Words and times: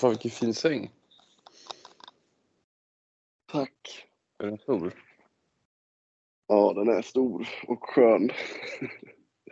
Fan 0.00 0.10
vilken 0.10 0.30
fin 0.30 0.54
säng. 0.54 0.90
Tack. 3.52 4.06
Är 4.38 4.46
den 4.46 4.58
stor? 4.58 4.94
Ja, 6.46 6.72
den 6.72 6.88
är 6.88 7.02
stor 7.02 7.48
och 7.66 7.82
skön. 7.82 8.30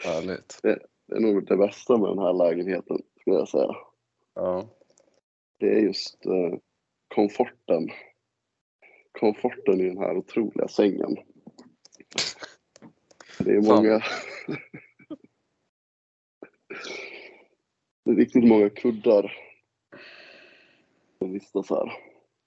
Härligt. 0.04 0.58
Det 0.62 0.78
är 1.16 1.20
nog 1.20 1.46
det 1.46 1.56
bästa 1.56 1.98
med 1.98 2.08
den 2.08 2.18
här 2.18 2.32
lägenheten, 2.32 3.02
skulle 3.20 3.36
jag 3.36 3.48
säga. 3.48 3.76
Ja. 4.34 4.68
Det 5.58 5.66
är 5.66 5.80
just 5.80 6.26
eh, 6.26 6.58
komforten. 7.08 7.88
Komforten 9.12 9.80
i 9.80 9.84
den 9.88 9.98
här 9.98 10.16
otroliga 10.16 10.68
sängen. 10.68 11.16
Det 13.38 13.50
är 13.52 13.60
många... 13.60 13.98
det 18.04 18.10
är 18.10 18.14
riktigt 18.14 18.44
många 18.44 18.70
kuddar 18.70 19.47
som 21.18 21.32
vistas 21.32 21.70
här 21.70 21.92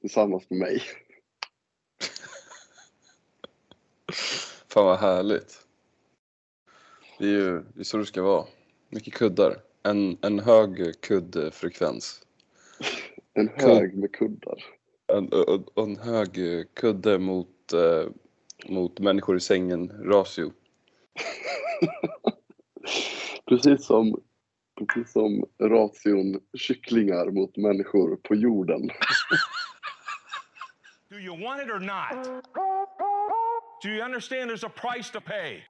tillsammans 0.01 0.49
med 0.49 0.59
mig. 0.59 0.81
Fan 4.67 4.85
vad 4.85 4.99
härligt. 4.99 5.67
Det 7.19 7.25
är 7.25 7.29
ju 7.29 7.63
det 7.73 7.79
är 7.79 7.83
så 7.83 7.97
det 7.97 8.05
ska 8.05 8.21
vara. 8.21 8.45
Mycket 8.89 9.13
kuddar. 9.13 9.57
En, 9.83 10.17
en 10.21 10.39
hög 10.39 11.01
kuddfrekvens. 11.01 12.21
En 13.33 13.49
hög 13.55 13.97
med 13.97 14.11
kuddar. 14.11 14.63
En, 15.07 15.29
och 15.73 15.83
en 15.83 15.97
hög 15.97 16.37
kudde 16.73 17.19
mot, 17.19 17.73
eh, 17.73 18.09
mot 18.69 18.99
människor 18.99 19.37
i 19.37 19.39
sängen 19.39 19.89
ratio. 19.89 20.51
Precis 23.45 23.85
som, 23.85 24.21
precis 24.87 25.11
som 25.11 25.43
ration 25.59 26.39
kycklingar 26.57 27.31
mot 27.31 27.57
människor 27.57 28.15
på 28.15 28.35
jorden. 28.35 28.89
Do 31.09 31.17
you 31.19 31.33
want 31.33 31.61
it 31.61 31.69
or 31.69 31.79
not? 31.79 32.43
Do 33.83 33.89
you 33.89 34.01
understand 34.03 34.49
there's 34.49 34.63
a 34.63 34.69
price 34.69 35.09
to 35.11 35.21
pay? 35.21 35.63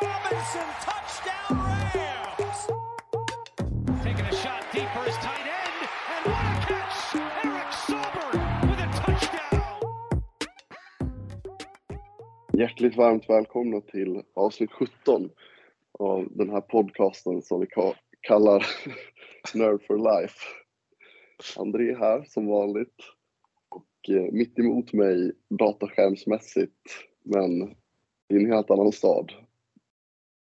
Robinson, 0.00 0.68
touchdown 0.80 1.58
Rams! 1.66 2.68
Taking 4.02 4.26
a 4.26 4.32
shot 4.32 4.64
deep 4.72 4.88
for 4.94 5.04
his 5.04 5.16
tight 5.16 5.46
end, 5.46 5.88
and 6.12 6.24
what 6.32 6.44
a 6.46 6.66
catch! 6.66 7.16
Eric 7.44 7.72
Silver 7.86 8.30
with 8.68 8.80
a 8.80 8.88
touchdown! 8.94 9.80
Hjärtligt 12.52 12.96
varmt 12.96 13.28
välkomna 13.28 13.80
till 13.80 14.22
avsnitt 14.34 14.70
17 14.72 15.30
av 15.98 16.28
den 16.30 16.50
här 16.50 16.60
podcasten 16.60 17.42
som 17.42 17.60
vi 17.60 17.66
ka- 17.66 17.96
kallar 18.20 18.66
Nerd 19.54 19.82
for 19.86 20.20
Life. 20.20 20.38
André 21.56 21.94
här 21.98 22.24
som 22.28 22.46
vanligt 22.46 22.96
och 23.68 24.14
eh, 24.14 24.32
mitt 24.32 24.58
emot 24.58 24.92
mig 24.92 25.32
dataskärmsmässigt 25.48 26.72
men 27.22 27.62
i 28.28 28.36
en 28.36 28.52
helt 28.52 28.70
annan 28.70 28.92
stad. 28.92 29.32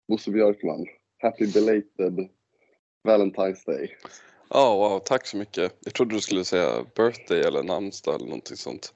Bosse 0.07 0.31
Björkman, 0.31 0.85
happy 1.17 1.47
belated 1.53 2.29
Valentine's 3.03 3.65
Day. 3.65 3.95
Ja, 4.49 4.75
wow, 4.75 4.99
tack 4.99 5.27
så 5.27 5.37
mycket. 5.37 5.75
Jag 5.85 5.93
trodde 5.93 6.15
du 6.15 6.21
skulle 6.21 6.45
säga 6.45 6.85
birthday 6.95 7.39
eller 7.41 7.63
namnsdag 7.63 8.15
eller 8.15 8.25
någonting 8.25 8.57
sånt. 8.57 8.93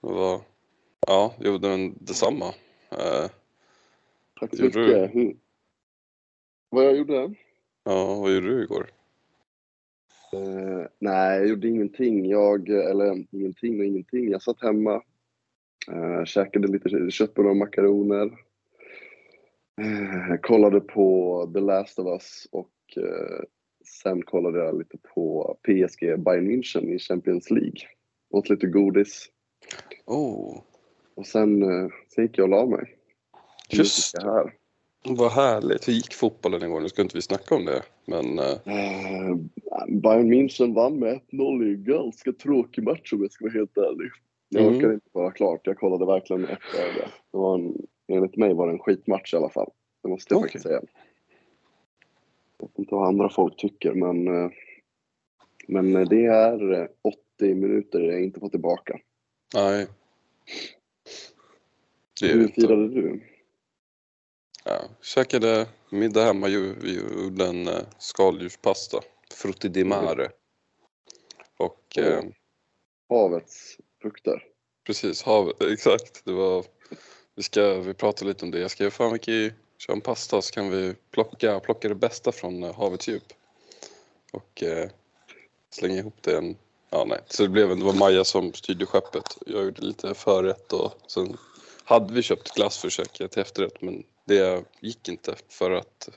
Det 0.00 0.08
var, 0.12 0.40
ja, 1.06 1.34
jo, 1.40 1.58
men 1.62 1.94
detsamma. 2.00 2.46
Eh, 2.90 3.30
Tack 4.40 4.56
så 4.56 4.62
mycket. 4.62 5.14
Hur, 5.14 5.36
vad 6.70 6.84
jag 6.84 6.96
gjorde? 6.96 7.34
ja, 7.84 8.20
vad 8.20 8.34
gjorde 8.34 8.48
du 8.48 8.62
igår? 8.62 8.90
Eh, 10.32 10.86
nej, 10.98 11.38
jag 11.38 11.48
gjorde 11.48 11.68
ingenting. 11.68 12.26
Jag, 12.26 12.68
eller 12.68 13.26
ingenting 13.30 13.78
och 13.78 13.84
ingenting. 13.84 14.30
Jag 14.30 14.42
satt 14.42 14.62
hemma, 14.62 15.02
eh, 15.90 16.24
käkade 16.24 16.68
lite 16.68 17.10
köttbullar 17.10 17.50
och 17.50 17.56
makaroner. 17.56 18.30
Eh, 19.80 20.36
kollade 20.42 20.80
på 20.80 21.50
The 21.54 21.60
Last 21.60 21.98
of 21.98 22.06
Us 22.06 22.48
och 22.52 22.72
eh, 22.96 23.44
sen 23.84 24.22
kollade 24.22 24.58
jag 24.58 24.78
lite 24.78 24.98
på 25.14 25.56
PSG 25.62 26.18
Bayern 26.18 26.50
München 26.50 26.94
i 26.94 26.98
Champions 26.98 27.50
League. 27.50 27.80
Åt 28.30 28.48
lite 28.48 28.66
godis 28.66 29.30
Oh, 30.04 30.62
och 31.14 31.26
sen, 31.26 31.60
sen 32.14 32.24
gick 32.24 32.38
jag 32.38 32.44
och 32.44 32.50
la 32.50 32.66
mig. 32.66 32.96
Just 33.70 34.22
här. 34.22 34.52
Vad 35.14 35.32
härligt. 35.32 35.88
Hur 35.88 35.92
gick 35.92 36.14
fotbollen 36.14 36.62
igår? 36.62 36.80
Nu 36.80 36.88
ska 36.88 37.02
inte 37.02 37.16
vi 37.16 37.22
snacka 37.22 37.54
om 37.54 37.64
det, 37.64 37.82
men 38.04 38.38
Eh, 38.38 39.34
Bayern 39.88 40.32
München 40.32 40.74
vann 40.74 40.98
med 40.98 41.20
1-0 41.30 41.66
i 41.68 41.74
en 41.74 41.84
ganska 41.84 42.32
tråkig 42.32 42.84
match 42.84 43.12
om 43.12 43.22
jag 43.22 43.32
ska 43.32 43.44
vara 43.44 43.52
helt 43.52 43.76
ärlig. 43.76 44.10
Jag 44.48 44.62
Mm. 44.62 44.76
orkade 44.76 44.94
inte 44.94 45.08
vara 45.12 45.30
klart. 45.30 45.60
Jag 45.66 45.78
kollade 45.78 46.06
verkligen 46.06 46.44
ett 46.44 46.74
öga. 46.78 47.08
Det 47.32 47.38
var 47.38 47.54
en, 47.54 47.86
enligt 48.08 48.36
mig 48.36 48.54
var 48.54 48.66
det 48.66 48.72
en 48.72 48.78
skitmatch 48.78 49.34
i 49.34 49.36
alla 49.36 49.48
fall. 49.50 49.70
Det 50.02 50.08
måste 50.08 50.34
jag 50.34 50.38
Okej. 50.38 50.48
faktiskt 50.48 50.62
säga. 50.62 50.80
Jag 52.58 52.68
vet 52.68 52.78
inte 52.78 52.94
vad 52.94 53.08
andra 53.08 53.28
folk 53.28 53.56
tycker 53.56 53.92
men, 53.92 54.28
eh, 54.28 54.50
men 55.68 55.92
det 55.92 56.26
är 56.26 56.72
eh, 56.72 56.86
80 57.38 57.54
minuter 57.54 58.00
jag 58.00 58.22
inte 58.24 58.40
får 58.40 58.48
tillbaka. 58.48 58.98
nej. 59.54 59.86
Det 62.20 62.26
Hur 62.26 62.42
inte. 62.42 62.60
firade 62.60 62.88
du? 62.88 63.20
Ja, 64.68 64.82
käkade 65.02 65.66
middag 65.90 66.24
hemma. 66.24 66.48
ju- 66.48 66.74
Vi 66.80 66.96
gjorde 67.22 67.46
en 67.46 67.68
eh, 67.68 67.82
skaldjurspasta. 67.98 69.00
Frutti 69.34 69.68
di 69.68 69.84
mare. 69.84 70.30
Och 71.56 71.98
eh. 71.98 72.24
Havets 73.08 73.76
frukter. 74.02 74.42
precis, 74.86 75.22
havet. 75.22 75.62
Exakt. 75.72 76.24
Det 76.24 76.32
var, 76.32 76.64
vi, 77.34 77.42
ska, 77.42 77.74
vi 77.74 77.94
pratade 77.94 78.28
lite 78.28 78.44
om 78.44 78.50
det. 78.50 78.58
Jag 78.58 78.70
skrev 78.70 78.90
fan 78.90 79.12
vi 79.12 79.18
kan 79.18 79.34
ju 79.34 79.52
köra 79.78 79.94
en 79.94 80.00
pasta 80.00 80.42
så 80.42 80.52
kan 80.54 80.70
vi 80.70 80.94
plocka, 81.10 81.60
plocka 81.60 81.88
det 81.88 81.94
bästa 81.94 82.32
från 82.32 82.62
eh, 82.62 82.74
havets 82.74 83.08
djup. 83.08 83.32
Och 84.32 84.62
eh, 84.62 84.90
slänga 85.70 85.94
ihop 85.96 86.16
det. 86.22 86.36
En, 86.36 86.56
ja, 86.90 87.04
nej. 87.04 87.20
Så 87.26 87.42
det, 87.42 87.48
blev 87.48 87.68
det 87.68 87.84
var 87.84 87.92
Maja 87.92 88.24
som 88.24 88.52
styrde 88.52 88.86
skeppet. 88.86 89.38
Jag 89.46 89.64
gjorde 89.64 89.82
lite 89.82 90.14
förrätt 90.14 90.72
och 90.72 90.92
sen 91.06 91.36
hade 91.84 92.14
vi 92.14 92.22
köpt 92.22 92.54
glass 92.54 92.78
för 92.78 93.04
till 93.28 93.40
efterrätt 93.40 93.82
men 93.82 94.04
det 94.26 94.64
gick 94.80 95.08
inte 95.08 95.34
för 95.48 95.70
att 95.70 96.08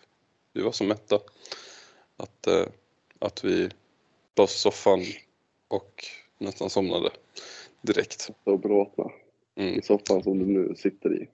vi 0.54 0.62
var 0.62 0.72
så 0.72 0.84
mätta. 0.84 1.20
Att, 2.18 2.48
eh, 2.48 2.66
att 3.20 3.44
vi 3.44 3.70
la 4.36 4.44
oss 4.44 4.56
i 4.56 4.60
soffan 4.60 5.00
och 5.68 6.06
nästan 6.38 6.70
somnade 6.70 7.10
direkt. 7.82 8.30
Så 8.44 8.58
bråtna. 8.58 9.12
Mm. 9.56 9.74
I 9.74 9.82
soffan 9.82 10.24
som 10.24 10.40
du 10.40 10.46
nu 10.46 10.76
sitter 10.76 11.22
i. 11.22 11.28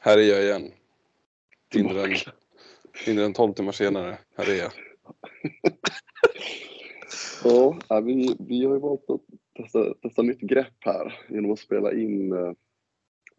Här 0.00 0.18
är 0.18 0.22
jag 0.22 0.42
igen. 0.42 0.72
Mindre 1.74 2.04
än, 2.04 2.16
mindre 3.06 3.24
än 3.24 3.32
12 3.32 3.52
timmar 3.52 3.72
senare. 3.72 4.18
Här 4.36 4.50
är 4.50 4.54
jag. 4.54 4.72
Ja, 7.44 7.78
ja, 7.88 8.00
vi, 8.00 8.36
vi 8.38 8.64
har 8.64 8.74
ju 8.74 8.80
valt 8.80 9.10
att 9.10 9.20
testa, 9.56 9.94
testa 9.94 10.22
nytt 10.22 10.40
grepp 10.40 10.74
här 10.80 11.20
genom 11.28 11.52
att 11.52 11.58
spela 11.58 11.92
in 11.92 12.32
eh, 12.32 12.52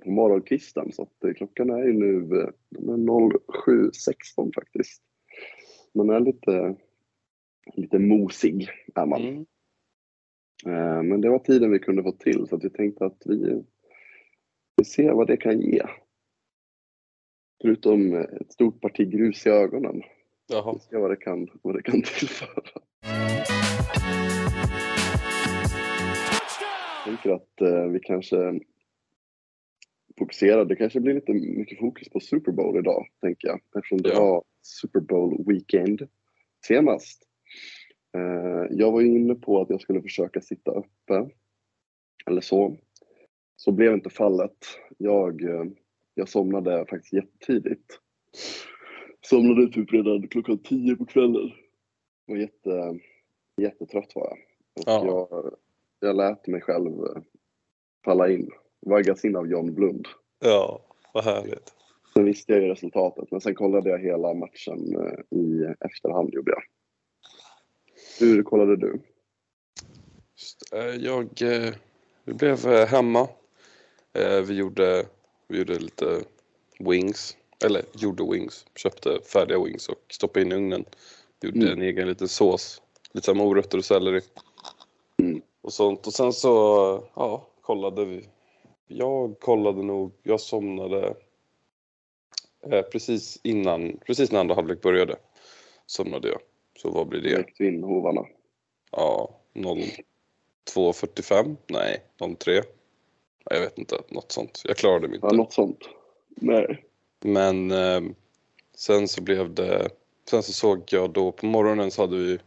på 0.03 0.09
morgonkvisten. 0.11 0.91
Så 0.91 1.03
att, 1.03 1.23
eh, 1.23 1.33
klockan 1.33 1.69
är 1.69 1.83
ju 1.83 1.93
nu 1.93 2.39
eh, 2.39 2.49
den 2.69 2.89
är 2.89 2.97
07.16 2.97 4.51
faktiskt. 4.55 5.03
Man 5.93 6.09
är 6.09 6.19
lite, 6.19 6.75
lite 7.73 7.99
mosig 7.99 8.69
är 8.95 9.05
man. 9.05 9.21
Mm. 9.21 9.45
Eh, 10.65 11.03
men 11.03 11.21
det 11.21 11.29
var 11.29 11.39
tiden 11.39 11.71
vi 11.71 11.79
kunde 11.79 12.03
få 12.03 12.11
till 12.11 12.47
så 12.47 12.55
att 12.55 12.63
vi 12.63 12.69
tänkte 12.69 13.05
att 13.05 13.21
vi, 13.25 13.63
vi 14.75 14.85
ser 14.85 15.11
vad 15.11 15.27
det 15.27 15.37
kan 15.37 15.61
ge. 15.61 15.83
Förutom 17.61 18.13
eh, 18.13 18.21
ett 18.21 18.53
stort 18.53 18.81
parti 18.81 19.11
grus 19.11 19.45
i 19.45 19.49
ögonen. 19.49 20.01
Jaha. 20.47 20.73
Vi 20.73 20.79
ser 20.79 20.97
vad 20.97 21.11
det 21.11 21.15
kan, 21.15 21.47
vad 21.61 21.75
det 21.75 21.81
kan 21.81 22.01
tillföra. 22.19 22.81
Jag 26.95 27.05
tänker 27.05 27.29
att 27.31 27.61
eh, 27.61 27.85
vi 27.85 27.99
kanske 27.99 28.59
fokuserar. 30.19 30.65
Det 30.65 30.75
kanske 30.75 30.99
blir 30.99 31.13
lite 31.13 31.33
mycket 31.33 31.79
fokus 31.79 32.09
på 32.09 32.19
Super 32.19 32.51
Bowl 32.51 32.77
idag, 32.79 33.07
tänker 33.21 33.47
jag. 33.47 33.59
Eftersom 33.75 34.01
det 34.01 34.09
Ja. 34.09 34.19
var 34.21 34.43
Super 34.61 34.99
Bowl 34.99 35.43
weekend 35.47 36.07
senast. 36.67 37.23
Eh, 38.17 38.67
jag 38.77 38.91
var 38.91 39.01
ju 39.01 39.07
inne 39.07 39.35
på 39.35 39.61
att 39.61 39.69
jag 39.69 39.81
skulle 39.81 40.01
försöka 40.01 40.41
sitta 40.41 40.71
uppe. 40.71 41.29
Eller 42.25 42.41
så. 42.41 42.77
Så 43.55 43.71
blev 43.71 43.93
inte 43.93 44.09
fallet. 44.09 44.57
Jag, 44.97 45.41
eh, 45.43 45.63
jag 46.13 46.29
somnade 46.29 46.85
faktiskt 46.89 47.13
jättetidigt. 47.13 47.99
Somnade 49.21 49.71
typ 49.73 49.93
redan 49.93 50.27
klockan 50.27 50.57
10 50.57 50.95
på 50.95 51.05
kvällen. 51.05 51.51
Var 52.25 52.37
jätte, 52.37 52.99
jättetrött 53.61 54.11
var 54.15 54.27
jag. 54.27 54.37
Och 54.75 54.83
Ja. 54.85 55.05
jag, 55.05 55.53
jag 55.99 56.15
lät 56.15 56.47
mig 56.47 56.61
själv 56.61 56.87
eh, 56.87 57.21
falla 58.05 58.29
in. 58.29 58.49
Vaggas 58.85 59.25
in 59.25 59.35
av 59.35 59.47
John 59.47 59.73
Blund. 59.73 60.07
Ja, 60.39 60.81
vad 61.13 61.23
härligt. 61.23 61.73
Sen 62.13 62.25
visste 62.25 62.53
jag 62.53 62.61
ju 62.61 62.67
resultatet, 62.67 63.31
men 63.31 63.41
sen 63.41 63.55
kollade 63.55 63.89
jag 63.89 63.99
hela 63.99 64.33
matchen 64.33 64.95
eh, 64.95 65.37
i 65.39 65.73
efterhand 65.79 66.33
gjorde 66.33 66.51
jag. 66.51 66.63
Hur 68.19 68.43
kollade 68.43 68.75
du? 68.75 69.01
Eh, 70.71 70.95
Jag 70.95 71.41
eh, 71.41 71.73
vi 72.23 72.33
blev 72.33 72.67
hemma. 72.67 73.27
Vi 74.47 74.53
gjorde, 74.53 75.05
vi 75.47 75.57
gjorde 75.57 75.79
lite 75.79 76.21
wings, 76.79 77.37
eller 77.65 77.81
gjorde 77.93 78.23
wings, 78.31 78.65
köpte 78.75 79.19
färdiga 79.33 79.63
wings 79.63 79.89
och 79.89 79.97
stoppade 80.09 80.45
in 80.45 80.51
i 80.51 80.55
ugnen. 80.55 80.85
Gjorde 81.41 81.59
Mm. 81.59 81.71
en 81.73 81.81
egen 81.81 82.07
liten 82.07 82.27
sås, 82.27 82.81
lite 83.13 83.33
morötter 83.33 83.77
och 83.77 83.85
selleri. 83.85 84.21
Mm. 85.21 85.41
Och 85.61 85.73
sånt. 85.73 86.07
Och 86.07 86.13
sen 86.13 86.33
så, 86.33 86.49
ja, 87.15 87.47
kollade 87.61 88.05
vi. 88.05 88.29
Jag 88.87 89.39
kollade 89.39 89.83
nog, 89.83 90.11
jag 90.23 90.41
somnade 90.41 91.15
eh, 92.71 92.81
precis 92.81 93.39
innan, 93.43 93.97
precis 94.05 94.31
när 94.31 94.39
andra 94.39 94.55
halvlek 94.55 94.81
började. 94.81 95.15
Somnade 95.85 96.27
jag. 96.27 96.39
Så 96.77 96.91
vad 96.91 97.07
blir 97.07 97.21
det? 97.21 97.37
Väckte 97.37 97.65
in 97.65 97.83
hovarna. 97.83 98.25
Ja, 98.91 99.29
02.45? 100.75 101.55
Nej, 101.67 102.01
03? 102.39 102.53
Ja, 102.55 102.63
Jag 103.55 103.59
vet 103.61 103.77
inte, 103.77 104.01
något 104.09 104.31
sånt. 104.31 104.61
Jag 104.65 104.77
klarade 104.77 105.07
mig 105.07 105.19
Ja, 105.21 105.27
inte. 105.27 105.37
något 105.37 105.53
sånt. 105.53 105.79
Nej. 106.29 106.83
Men 107.19 107.71
eh, 107.71 108.01
sen 108.75 109.07
så 109.07 109.21
blev 109.23 109.53
det, 109.53 109.89
sen 110.29 110.43
så 110.43 110.53
såg 110.53 110.83
jag 110.87 111.09
då 111.09 111.31
på 111.31 111.45
morgonen 111.45 111.91
så 111.91 112.01
hade 112.01 112.17
vi 112.17 112.39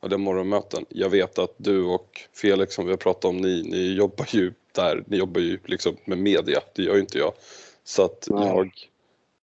hade 0.00 0.18
morgonmöten. 0.18 0.86
Jag 0.88 1.10
vet 1.10 1.38
att 1.38 1.54
du 1.56 1.84
och 1.84 2.20
Felix 2.32 2.74
som 2.74 2.84
vi 2.84 2.90
har 2.90 2.96
pratat 2.98 3.24
om, 3.24 3.36
ni, 3.36 3.62
ni 3.62 3.94
jobbar 3.94 4.26
ju 4.28 4.52
där, 4.74 5.04
ni 5.06 5.16
jobbar 5.16 5.40
ju 5.40 5.58
liksom 5.64 5.96
med 6.04 6.18
media, 6.18 6.60
det 6.74 6.82
gör 6.82 6.94
ju 6.94 7.00
inte 7.00 7.18
jag. 7.18 7.32
Så 7.84 8.04
att 8.04 8.26
Nej. 8.30 8.48
jag, 8.48 8.70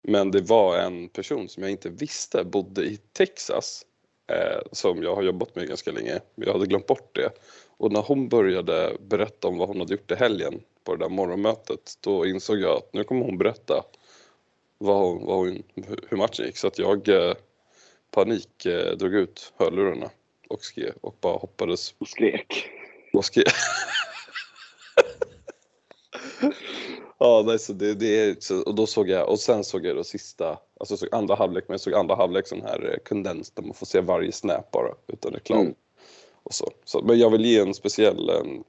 men 0.01 0.31
det 0.31 0.41
var 0.41 0.77
en 0.77 1.09
person 1.09 1.49
som 1.49 1.63
jag 1.63 1.71
inte 1.71 1.89
visste 1.89 2.43
bodde 2.43 2.83
i 2.83 2.97
Texas 3.13 3.85
eh, 4.31 4.61
som 4.71 5.03
jag 5.03 5.15
har 5.15 5.23
jobbat 5.23 5.55
med 5.55 5.67
ganska 5.67 5.91
länge. 5.91 6.19
Jag 6.35 6.53
hade 6.53 6.65
glömt 6.65 6.87
bort 6.87 7.15
det. 7.15 7.29
Och 7.77 7.91
när 7.91 8.01
hon 8.01 8.29
började 8.29 8.97
berätta 8.99 9.47
om 9.47 9.57
vad 9.57 9.67
hon 9.67 9.79
hade 9.79 9.93
gjort 9.93 10.11
i 10.11 10.15
helgen 10.15 10.61
på 10.83 10.95
det 10.95 11.05
där 11.05 11.09
morgonmötet, 11.09 11.97
då 12.01 12.25
insåg 12.25 12.59
jag 12.59 12.77
att 12.77 12.93
nu 12.93 13.03
kommer 13.03 13.25
hon 13.25 13.37
berätta 13.37 13.83
vad 14.77 14.97
hon, 14.97 15.25
vad 15.25 15.37
hon, 15.37 15.63
hur 16.09 16.17
matchen 16.17 16.45
gick. 16.45 16.57
Så 16.57 16.67
att 16.67 16.79
jag 16.79 17.09
eh, 17.09 17.33
panik 18.11 18.65
eh, 18.65 18.91
drog 18.97 19.13
ut 19.13 19.53
hörlurarna 19.57 20.09
och 20.49 20.63
skrev 20.63 20.93
och 21.01 21.15
bara 21.21 21.37
hoppades 21.37 21.95
Och 21.97 22.07
skrek. 22.07 22.69
och 23.13 23.25
skrev. 23.25 23.45
ja, 27.17 27.43
nej, 27.45 27.59
så 27.59 27.73
det, 27.73 27.93
det 27.93 28.49
och 28.65 28.75
då 28.75 28.87
såg 28.87 29.09
jag, 29.09 29.29
och 29.29 29.39
sen 29.39 29.63
såg 29.63 29.85
jag 29.85 29.95
då 29.95 30.03
sista, 30.03 30.59
alltså 30.79 30.97
såg 30.97 31.09
andra 31.11 31.35
halvlek, 31.35 31.63
men 31.67 31.73
jag 31.73 31.81
såg 31.81 31.93
andra 31.93 32.15
halvlek 32.15 32.47
sån 32.47 32.61
här 32.61 32.89
eh, 32.93 32.97
kondens 33.09 33.51
där 33.51 33.63
man 33.63 33.73
får 33.73 33.85
se 33.85 34.01
varje 34.01 34.31
snap 34.31 34.71
bara 34.71 34.93
utan 35.07 35.33
reklam. 35.33 35.61
Mm. 35.61 35.75
Och 36.43 36.53
så. 36.53 36.71
Så, 36.85 37.01
men 37.01 37.19
jag 37.19 37.29
vill 37.29 37.45
ge 37.45 37.59
en 37.59 37.73
speciell, 37.73 38.29
en, 38.29 38.63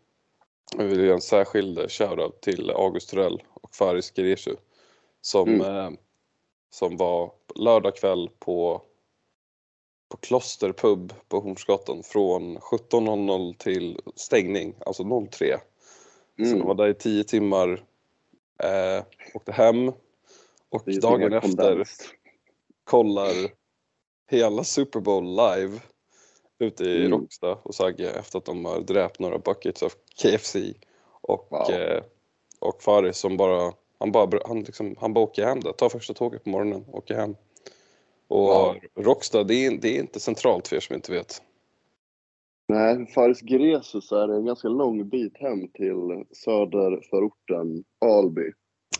jag 0.76 0.84
vill 0.84 1.00
ge 1.00 1.10
en 1.10 1.20
särskild 1.20 1.78
eh, 1.78 1.88
shoutout 1.88 2.40
till 2.40 2.70
August 2.70 3.10
Torell 3.10 3.42
och 3.62 3.74
Faris 3.74 4.12
Gereshu 4.16 4.56
som, 5.20 5.48
Mm. 5.48 5.76
eh, 5.76 5.90
som 6.70 6.96
var 6.96 7.32
lördag 7.54 7.96
kväll 7.96 8.30
på 8.38 8.82
på 10.08 10.16
Kloster 10.16 10.72
pub 10.72 11.12
på 11.28 11.40
Hornsgatan 11.40 12.02
från 12.02 12.58
17.00 12.58 13.56
till 13.58 14.00
stängning, 14.16 14.74
alltså 14.86 15.26
03. 15.30 15.58
Så 16.38 16.44
Mm. 16.44 16.58
de 16.58 16.66
var 16.66 16.74
där 16.74 16.88
i 16.88 16.94
10 16.94 17.24
timmar, 17.24 17.84
eh, 18.62 19.04
åkte 19.34 19.52
hem 19.52 19.88
och 20.68 20.82
dagen 21.02 21.32
efter 21.32 21.48
kondens. 21.56 22.14
kollar 22.84 23.34
hela 24.30 24.64
Super 24.64 25.00
Bowl 25.00 25.24
live 25.24 25.80
ute 26.58 26.84
i 26.84 27.06
Mm. 27.06 27.20
Råcksta 27.20 27.54
och 27.62 27.74
Sagge 27.74 28.10
efter 28.10 28.38
att 28.38 28.44
de 28.44 28.64
har 28.64 28.80
dräpt 28.80 29.18
några 29.20 29.38
buckets 29.38 29.82
av 29.82 29.92
KFC. 30.22 30.56
Och, 31.20 31.46
Wow. 31.50 31.70
eh, 31.70 32.02
och 32.58 32.82
Faris 32.82 33.16
som 33.18 33.36
bara, 33.36 33.72
han 33.98 34.12
bara, 34.12 34.40
han 34.46 34.60
liksom, 34.62 34.96
han 35.00 35.12
bara 35.14 35.24
åker 35.24 35.44
hem 35.46 35.60
där, 35.60 35.72
tar 35.72 35.88
första 35.88 36.14
tåget 36.14 36.44
på 36.44 36.50
morgonen, 36.50 36.84
åker 36.92 37.14
hem. 37.14 37.36
Och 38.28 38.38
Wow. 38.46 38.76
Råcksta, 38.94 39.44
det 39.44 39.66
är, 39.66 39.70
det 39.78 39.88
är 39.96 40.00
inte 40.00 40.20
centralt 40.20 40.68
för 40.68 40.76
er 40.76 40.80
som 40.80 40.94
inte 40.94 41.12
vet. 41.12 41.42
Nej, 42.68 43.06
Faris 43.06 43.40
Gresus 43.40 44.12
är 44.12 44.28
en 44.28 44.44
ganska 44.44 44.68
lång 44.68 45.08
bit 45.08 45.36
hem 45.38 45.68
till 45.68 46.24
söderförorten 46.32 47.84
Alby. 48.04 48.52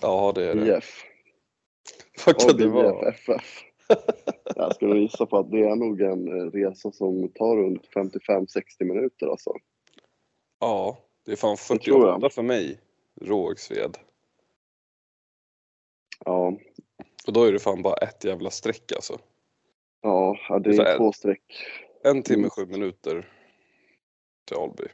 Ja, 0.03 0.33
det 0.35 0.51
är 0.51 0.55
det. 0.55 0.77
IF. 0.79 1.05
Vad 2.27 2.39
kan 2.41 2.51
Alby 2.51 2.63
det 2.63 2.69
IF 2.69 2.75
vara? 2.75 3.09
FF. 3.11 3.63
Jag 4.57 4.75
skulle 4.75 5.01
gissa 5.01 5.27
på 5.27 5.39
att 5.39 5.51
det 5.51 5.61
är 5.69 5.77
nog 5.77 6.01
en 6.01 6.29
eh, 6.41 6.51
resa 6.51 6.93
som 6.93 7.29
tar 7.29 7.57
runt 7.57 7.89
55-60 7.95 8.63
minuter 8.85 9.27
alltså. 9.27 9.53
Ja, 10.61 10.99
det 11.25 11.33
är 11.33 11.37
fan 11.37 11.57
Det 11.71 11.79
tror 11.79 12.07
jag. 12.07 12.15
48 12.21 12.35
för 12.35 12.43
mig, 12.43 12.81
Rågsved. 13.21 13.99
Ja, 16.25 16.53
Och 17.27 17.33
då 17.33 17.45
är 17.45 17.53
det 17.53 17.59
fan 17.59 17.83
bara 17.83 17.95
ett 17.97 18.25
jävla 18.25 18.51
streck 18.51 18.93
alltså. 18.93 19.19
ja 20.03 20.37
det 20.65 20.73
Så 20.75 20.83
här- 20.83 20.93
är 20.95 20.97
två 20.99 21.13
streck. 21.13 21.43
En 22.05 22.23
timme, 22.23 22.39
Mm. 22.39 22.51
sju 22.51 22.67
minuter 22.67 23.33
till 24.49 24.57
Alby. 24.57 24.85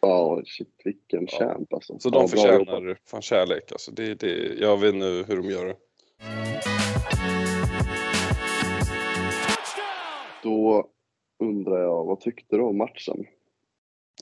Ja, 0.00 0.42
shit 0.46 0.80
vilken 0.84 1.28
Ja. 1.30 1.38
champ 1.38 1.72
alltså. 1.72 1.98
Så 1.98 2.08
ja, 2.08 2.10
de 2.10 2.16
jobbat. 2.16 2.30
förtjänar 2.30 2.98
fan 3.04 3.22
kärlek 3.22 3.72
alltså. 3.72 3.90
Det, 3.90 4.14
det, 4.14 4.54
jag 4.60 4.76
vet 4.80 4.94
nu 4.94 5.24
hur 5.28 5.36
de 5.36 5.50
gör 5.50 5.66
det. 5.66 5.76
Då 10.42 10.88
undrar 11.38 11.82
jag, 11.82 12.04
vad 12.04 12.20
tyckte 12.20 12.56
du 12.56 12.62
om 12.62 12.78
matchen? 12.78 13.26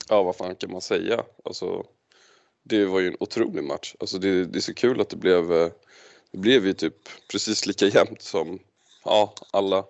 Ja, 0.09 0.23
vad 0.23 0.35
fan 0.35 0.55
kan 0.55 0.71
man 0.71 0.81
säga? 0.81 1.23
Alltså, 1.43 1.85
det 2.63 2.85
var 2.85 2.99
ju 2.99 3.07
en 3.07 3.17
otrolig 3.19 3.63
match. 3.63 3.95
Alltså, 3.99 4.17
det, 4.17 4.45
det 4.45 4.59
är 4.59 4.61
så 4.61 4.73
kul 4.73 5.01
att 5.01 5.09
det 5.09 5.17
blev, 5.17 5.53
eh, 5.53 5.69
det 6.31 6.37
blev 6.37 6.65
ju 6.65 6.73
typ 6.73 6.95
precis 7.31 7.65
lika 7.65 7.85
jämnt 7.97 8.21
som 8.21 8.59
ja, 9.05 9.33
alla, 9.53 9.85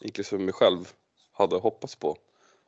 inklusive 0.00 0.42
mig 0.42 0.54
själv, 0.54 0.92
hade 1.32 1.56
hoppats 1.56 1.96
på 1.96 2.16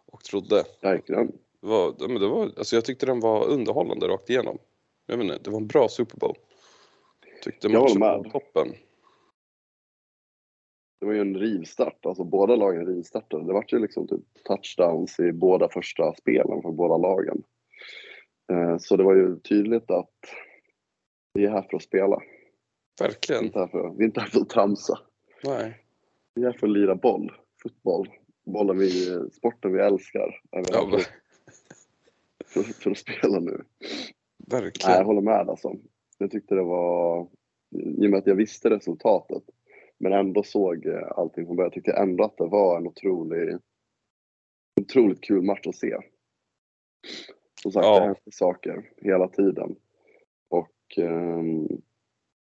och 0.06 0.24
trodde. 0.24 0.64
Verkligen. 0.82 1.26
Det 1.60 1.66
var, 1.68 2.08
men 2.08 2.20
det 2.20 2.28
var, 2.28 2.42
alltså 2.44 2.76
jag 2.76 2.84
tyckte 2.84 3.06
den 3.06 3.20
var 3.20 3.46
underhållande 3.48 4.08
rakt 4.08 4.30
igenom. 4.30 4.58
Jag 5.06 5.16
vet 5.16 5.24
inte, 5.24 5.38
det 5.38 5.50
var 5.50 5.60
en 5.60 5.66
bra 5.66 5.88
Super 5.88 6.16
Bowl. 6.16 6.36
Tyckte 7.44 7.68
Jag 7.68 7.82
matchen 7.82 8.00
var 8.00 8.24
toppen. 8.30 8.68
Det 11.00 11.06
var 11.06 11.12
ju 11.12 11.20
en 11.20 11.36
rivstart, 11.36 12.06
alltså 12.06 12.24
båda 12.24 12.56
lagen 12.56 12.86
rivstartade. 12.86 13.46
Det 13.46 13.52
var 13.52 13.64
ju 13.68 13.78
liksom 13.78 14.08
typ 14.08 14.44
touchdowns 14.44 15.20
i 15.20 15.32
båda 15.32 15.68
första 15.68 16.14
spelen 16.14 16.62
för 16.62 16.70
båda 16.70 16.96
lagen. 16.96 17.42
Eh, 18.52 18.78
Så 18.78 18.96
det 18.96 19.04
var 19.04 19.14
ju 19.14 19.36
tydligt 19.40 19.90
att 19.90 20.14
vi 21.34 21.44
är 21.44 21.50
här 21.50 21.62
för 21.70 21.76
att 21.76 21.82
spela. 21.82 22.18
Vi 22.98 23.04
är 23.04 23.08
Verkligen. 23.08 23.44
inte 23.44 23.58
här 23.58 23.66
för, 23.66 23.90
vi 23.90 24.04
är 24.04 24.06
inte 24.06 24.20
här 24.20 24.28
för 24.28 24.40
att 24.40 24.48
tramsa. 24.48 24.98
Nej. 25.44 25.84
Vi 26.34 26.42
är 26.42 26.46
här 26.46 26.58
för 26.58 26.66
att 26.66 26.72
lira 26.72 26.94
boll, 26.94 27.32
fotboll. 27.62 28.08
Bollen 28.44 28.78
vi, 28.78 29.20
sporten 29.32 29.72
vi 29.72 29.80
älskar. 29.80 30.40
Ja, 30.50 30.62
för, 32.46 32.62
för, 32.62 32.90
att 32.90 32.98
spela 32.98 33.40
nu. 33.40 33.50
Nej, 33.50 34.04
jag 34.36 34.60
verkligen. 34.62 35.04
håller 35.04 35.20
med 35.20 35.48
alltså. 35.48 35.76
Jag 36.18 36.30
tyckte 36.30 36.54
det 36.54 36.62
var, 36.62 37.28
i 37.70 38.06
och 38.06 38.10
med 38.10 38.18
att 38.18 38.26
jag 38.26 38.34
visste 38.34 38.70
resultatet, 38.70 39.42
men 39.98 40.12
ändå 40.12 40.42
såg 40.42 40.86
eh, 40.86 41.08
allting 41.16 41.46
från 41.46 41.56
början, 41.56 41.66
jag 41.66 41.72
tyckte 41.72 41.92
ändå 41.92 42.24
att 42.24 42.36
det 42.36 42.46
var 42.46 42.76
en 42.76 42.86
otrolig, 42.86 43.58
otroligt 44.80 45.20
kul 45.20 45.42
match 45.42 45.66
att 45.66 45.76
se. 45.76 45.96
Som 47.62 47.72
sagt, 47.72 47.86
Ja. 47.86 47.94
det 47.98 48.04
hände 48.04 48.20
saker 48.30 48.90
hela 48.96 49.28
tiden. 49.28 49.76
Och 50.48 50.98
ehm, 50.98 51.68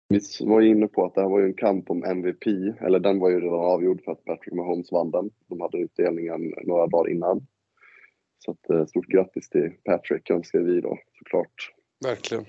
vi 0.09 0.19
var 0.39 0.61
ju 0.61 0.69
inne 0.69 0.87
på 0.87 1.05
att 1.05 1.15
det 1.15 1.21
här 1.21 1.29
var 1.29 1.39
ju 1.39 1.45
en 1.45 1.53
kamp 1.53 1.89
om 1.89 2.03
MVP, 2.03 2.47
eller 2.81 2.99
den 2.99 3.19
var 3.19 3.29
ju 3.29 3.39
redan 3.39 3.59
avgjord 3.59 4.03
för 4.03 4.11
att 4.11 4.25
Patrick 4.25 4.53
Mahomes 4.53 4.91
vann 4.91 5.11
den. 5.11 5.29
De 5.47 5.61
hade 5.61 5.77
utdelningen 5.77 6.53
några 6.63 6.87
dagar 6.87 7.11
innan. 7.11 7.47
Så 8.45 8.51
att, 8.51 8.69
eh, 8.69 8.85
stort 8.85 9.07
grattis 9.07 9.49
till 9.49 9.71
Patrick 9.83 10.29
önskar 10.29 10.59
vi 10.59 10.81
då 10.81 10.97
såklart. 11.17 11.73
Verkligen. 12.05 12.45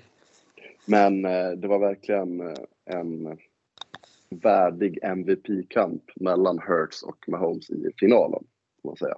Men 0.86 1.24
eh, 1.24 1.50
det 1.50 1.68
var 1.68 1.78
verkligen 1.78 2.40
eh, 2.40 2.54
en 2.84 3.38
värdig 4.30 4.98
MVP-kamp 5.02 6.02
mellan 6.16 6.58
Hurts 6.58 7.02
och 7.02 7.28
Mahomes 7.28 7.70
i 7.70 7.90
finalen. 8.00 8.44
Får 8.82 8.88
man 8.88 8.96
säga. 8.96 9.16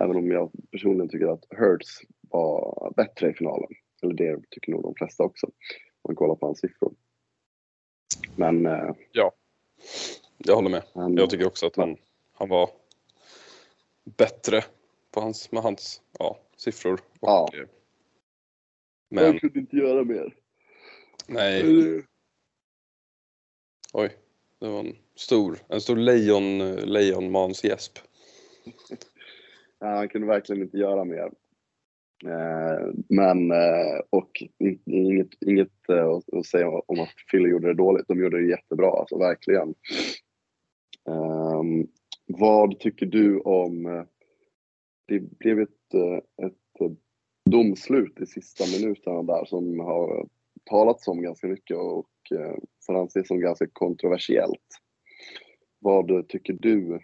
Även 0.00 0.16
om 0.16 0.30
jag 0.30 0.50
personligen 0.70 1.08
tycker 1.08 1.26
att 1.26 1.44
Hurts 1.50 2.00
var 2.30 2.92
bättre 2.96 3.30
i 3.30 3.34
finalen. 3.34 3.70
Eller 4.02 4.14
det 4.14 4.40
tycker 4.50 4.72
nog 4.72 4.82
de 4.82 4.94
flesta 4.94 5.24
också. 5.24 5.46
Om 5.46 6.08
man 6.08 6.16
kollar 6.16 6.34
på 6.34 6.46
hans 6.46 6.60
siffror. 6.60 6.92
Men 8.36 8.66
eh, 8.66 8.90
Jag 10.38 10.54
håller 10.54 10.70
med. 10.70 10.82
han, 10.94 11.16
Jag 11.16 11.30
tycker 11.30 11.46
också 11.46 11.66
att 11.66 11.76
han, 11.76 11.96
han 12.32 12.48
var 12.48 12.70
bättre 14.04 14.64
på 15.10 15.20
hans, 15.20 15.52
med 15.52 15.62
hans 15.62 16.02
ja, 16.18 16.38
siffror. 16.56 16.92
Och, 17.20 17.28
Ja. 17.28 17.48
eh, 17.54 17.66
Men 19.08 19.38
kunde 19.38 19.58
inte 19.58 19.76
göra 19.76 20.04
mer. 20.04 20.34
nej, 21.26 21.62
oj. 23.92 24.16
Det 24.58 24.68
var 24.68 24.80
en 24.80 24.96
stor, 25.14 25.58
en 25.68 25.80
stor 25.80 25.96
lejon, 25.96 26.58
lejonmansgäsp. 26.76 27.98
Ja, 29.78 29.88
han 29.88 30.08
kunde 30.08 30.26
verkligen 30.26 30.62
inte 30.62 30.78
göra 30.78 31.04
mer. 31.04 31.32
Eh, 32.24 32.88
men, 33.08 33.50
eh, 33.50 34.00
och 34.10 34.42
inget, 34.86 35.28
inget 35.46 35.88
eh, 35.88 36.08
att- 36.08 36.46
säga 36.46 36.68
om 36.68 37.00
att 37.00 37.14
Philly 37.30 37.48
gjorde 37.48 37.66
det 37.68 37.74
dåligt. 37.74 38.08
De 38.08 38.20
gjorde 38.20 38.40
det 38.40 38.48
jättebra, 38.48 38.90
alltså 38.90 39.18
verkligen. 39.18 39.74
Ehm, 41.08 41.86
vad 42.26 42.78
tycker 42.80 43.06
du 43.06 43.40
om, 43.40 44.06
det 45.08 45.20
blev 45.20 45.60
ett, 45.60 45.94
ett 46.42 46.90
domslut 47.50 48.20
i 48.20 48.26
sista 48.26 48.64
minuterna 48.80 49.22
där 49.22 49.44
som 49.44 49.80
har 49.80 50.28
talats 50.64 51.08
om 51.08 51.22
ganska 51.22 51.46
mycket 51.46 51.76
och 51.76 52.08
får 52.86 52.94
anses 53.00 53.28
som 53.28 53.40
ganska 53.40 53.66
kontroversiellt. 53.72 54.68
Vad 55.78 56.28
tycker 56.28 56.52
du 56.52 57.00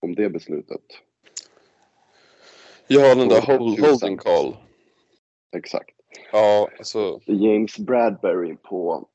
om 0.00 0.14
det 0.14 0.30
beslutet? 0.30 0.82
Ja, 2.88 3.14
den 3.14 3.28
där 3.28 3.40
hold, 3.40 3.76
2000. 3.76 3.84
holding 3.84 4.16
call. 4.16 4.56
Exakt. 5.56 5.90
Ja, 6.32 6.70
alltså. 6.78 7.20
James 7.26 7.78
Bradbury 7.78 8.56
på 8.56 9.08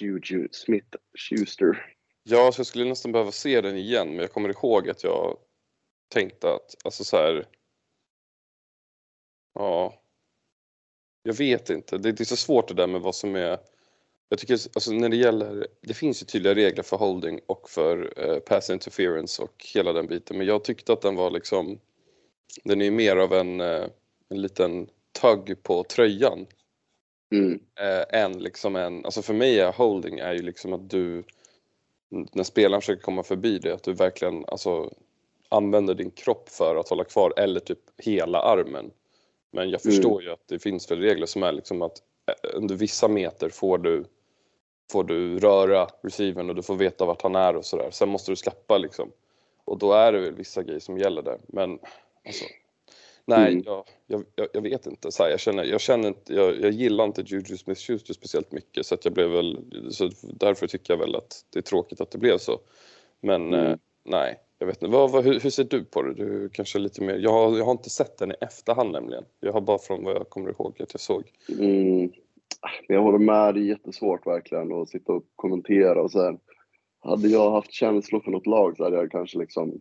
Juju 0.00 0.48
Smith-Schuster. 0.52 1.96
Ja, 2.22 2.52
så 2.52 2.60
jag 2.60 2.66
skulle 2.66 2.84
nästan 2.84 3.12
behöva 3.12 3.32
se 3.32 3.60
den 3.60 3.76
igen, 3.76 4.08
men 4.08 4.18
jag 4.18 4.32
kommer 4.32 4.48
ihåg 4.48 4.90
att 4.90 5.04
jag 5.04 5.36
tänkte 6.08 6.54
att, 6.54 6.74
alltså 6.84 7.04
så 7.04 7.16
här. 7.16 7.46
Ja. 9.54 9.94
Jag 11.22 11.34
vet 11.34 11.70
inte. 11.70 11.98
Det, 11.98 12.12
det 12.12 12.20
är 12.22 12.24
så 12.24 12.36
svårt 12.36 12.68
det 12.68 12.74
där 12.74 12.86
med 12.86 13.00
vad 13.00 13.14
som 13.14 13.36
är. 13.36 13.58
Jag 14.28 14.38
tycker 14.38 14.54
alltså 14.54 14.92
när 14.92 15.08
det 15.08 15.16
gäller, 15.16 15.66
det 15.82 15.94
finns 15.94 16.22
ju 16.22 16.26
tydliga 16.26 16.54
regler 16.54 16.82
för 16.82 16.96
holding 16.96 17.40
och 17.46 17.70
för 17.70 18.12
eh, 18.16 18.38
pass 18.38 18.70
interference 18.70 19.42
och 19.42 19.66
hela 19.74 19.92
den 19.92 20.06
biten, 20.06 20.38
men 20.38 20.46
jag 20.46 20.64
tyckte 20.64 20.92
att 20.92 21.02
den 21.02 21.16
var 21.16 21.30
liksom. 21.30 21.80
Den 22.64 22.80
är 22.80 22.84
ju 22.84 22.90
mer 22.90 23.16
av 23.16 23.32
en, 23.32 23.60
eh, 23.60 23.86
en 24.28 24.42
liten 24.42 24.88
tugg 25.20 25.62
på 25.62 25.84
tröjan 25.84 26.46
Mm. 27.32 27.60
eh, 27.80 28.20
än 28.22 28.38
liksom 28.38 28.76
en, 28.76 29.04
alltså 29.04 29.22
för 29.22 29.34
mig 29.34 29.60
är 29.60 29.72
holding 29.72 30.18
är 30.18 30.32
ju 30.32 30.42
liksom 30.42 30.72
att 30.72 30.90
du 30.90 31.24
när 32.08 32.44
spelaren 32.44 32.80
försöker 32.80 33.02
komma 33.02 33.22
förbi 33.22 33.58
det, 33.58 33.74
att 33.74 33.82
du 33.82 33.92
verkligen 33.92 34.44
alltså, 34.48 34.90
använder 35.48 35.94
din 35.94 36.10
kropp 36.10 36.48
för 36.48 36.76
att 36.76 36.88
hålla 36.88 37.04
kvar 37.04 37.32
eller 37.36 37.60
typ 37.60 37.78
hela 37.98 38.42
armen. 38.42 38.90
Men 39.50 39.70
jag 39.70 39.82
förstår 39.82 40.22
ju 40.22 40.30
att 40.30 40.48
det 40.48 40.58
finns 40.58 40.86
för 40.86 40.96
regler 40.96 41.26
som 41.26 41.42
är 41.42 41.52
liksom 41.52 41.82
att 41.82 41.98
eh, 42.26 42.50
under 42.56 42.74
vissa 42.74 43.08
meter 43.08 43.48
får 43.48 43.78
du 43.78 44.04
får 44.92 45.04
du 45.04 45.38
röra 45.38 45.88
receivern 46.02 46.50
och 46.50 46.56
du 46.56 46.62
får 46.62 46.76
veta 46.76 47.04
vart 47.04 47.22
han 47.22 47.34
är 47.34 47.56
och 47.56 47.64
sådär. 47.64 47.90
Sen 47.90 48.08
måste 48.08 48.32
du 48.32 48.36
släppa 48.36 48.78
liksom. 48.78 49.12
Och 49.64 49.78
då 49.78 49.92
är 49.92 50.12
det 50.12 50.20
väl 50.20 50.34
vissa 50.34 50.62
grejer 50.62 50.80
som 50.80 50.98
gäller 50.98 51.22
där. 51.22 51.38
Men 51.46 51.78
alltså, 52.26 52.44
nej, 53.24 53.52
Mm. 53.52 53.64
jag, 53.66 53.84
jag, 54.34 54.48
jag, 54.52 54.62
vet 54.62 54.86
inte. 54.86 55.12
Så 55.12 55.22
här, 55.22 55.30
jag, 55.30 55.40
känner, 55.40 55.64
jag, 55.64 55.80
känner 55.80 56.08
inte, 56.08 56.34
jag, 56.34 56.60
jag 56.60 56.70
gillar 56.70 57.04
inte 57.04 57.22
Juju 57.26 57.56
Smith-Schuster 57.56 58.14
speciellt 58.14 58.52
mycket 58.52 58.86
så 58.86 58.94
att 58.94 59.04
jag 59.04 59.14
blev 59.14 59.30
väl, 59.30 59.58
så 59.90 60.10
därför 60.22 60.66
tycker 60.66 60.92
jag 60.94 60.98
väl 60.98 61.14
att 61.16 61.44
det 61.52 61.58
är 61.58 61.62
tråkigt 61.62 62.00
att 62.00 62.10
det 62.10 62.18
blev 62.18 62.38
så. 62.38 62.60
Men 63.20 63.46
Mm. 63.54 63.66
eh, 63.66 63.76
nej, 64.04 64.38
jag 64.58 64.66
vet 64.66 64.82
inte. 64.82 64.92
Vad, 64.92 65.10
vad, 65.10 65.24
hur, 65.24 65.40
hur 65.40 65.50
ser 65.50 65.64
du 65.64 65.84
på 65.84 66.02
det? 66.02 66.14
Du 66.14 66.48
kanske 66.52 66.78
lite 66.78 67.02
mer, 67.02 67.14
jag, 67.18 67.30
har- 67.32 67.58
jag 67.58 67.64
har 67.64 67.72
inte 67.72 67.90
sett 67.90 68.18
den 68.18 68.30
i 68.30 68.34
efterhand 68.40 68.92
nämligen. 68.92 69.24
Jag 69.40 69.52
har 69.52 69.60
bara 69.60 69.78
från 69.78 70.04
vad 70.04 70.14
jag 70.16 70.28
kommer 70.30 70.50
ihåg 70.50 70.82
att 70.82 70.92
jag 70.94 71.00
såg. 71.00 71.22
Mm. 71.60 72.12
Jag 72.88 73.02
håller 73.02 73.18
med, 73.18 73.54
det 73.54 73.60
är 73.60 73.64
jättesvårt 73.64 74.26
verkligen 74.26 74.72
att 74.72 74.88
sitta 74.88 75.12
och 75.12 75.22
kommentera 75.36 76.02
och 76.02 76.10
så 76.10 76.22
här. 76.22 76.38
Hade 77.00 77.28
jag 77.28 77.50
haft 77.50 77.72
känslor 77.72 78.20
för 78.20 78.30
något 78.30 78.46
lag 78.46 78.76
så 78.76 78.84
hade 78.84 78.96
jag 78.96 79.10
kanske 79.10 79.38
liksom 79.38 79.80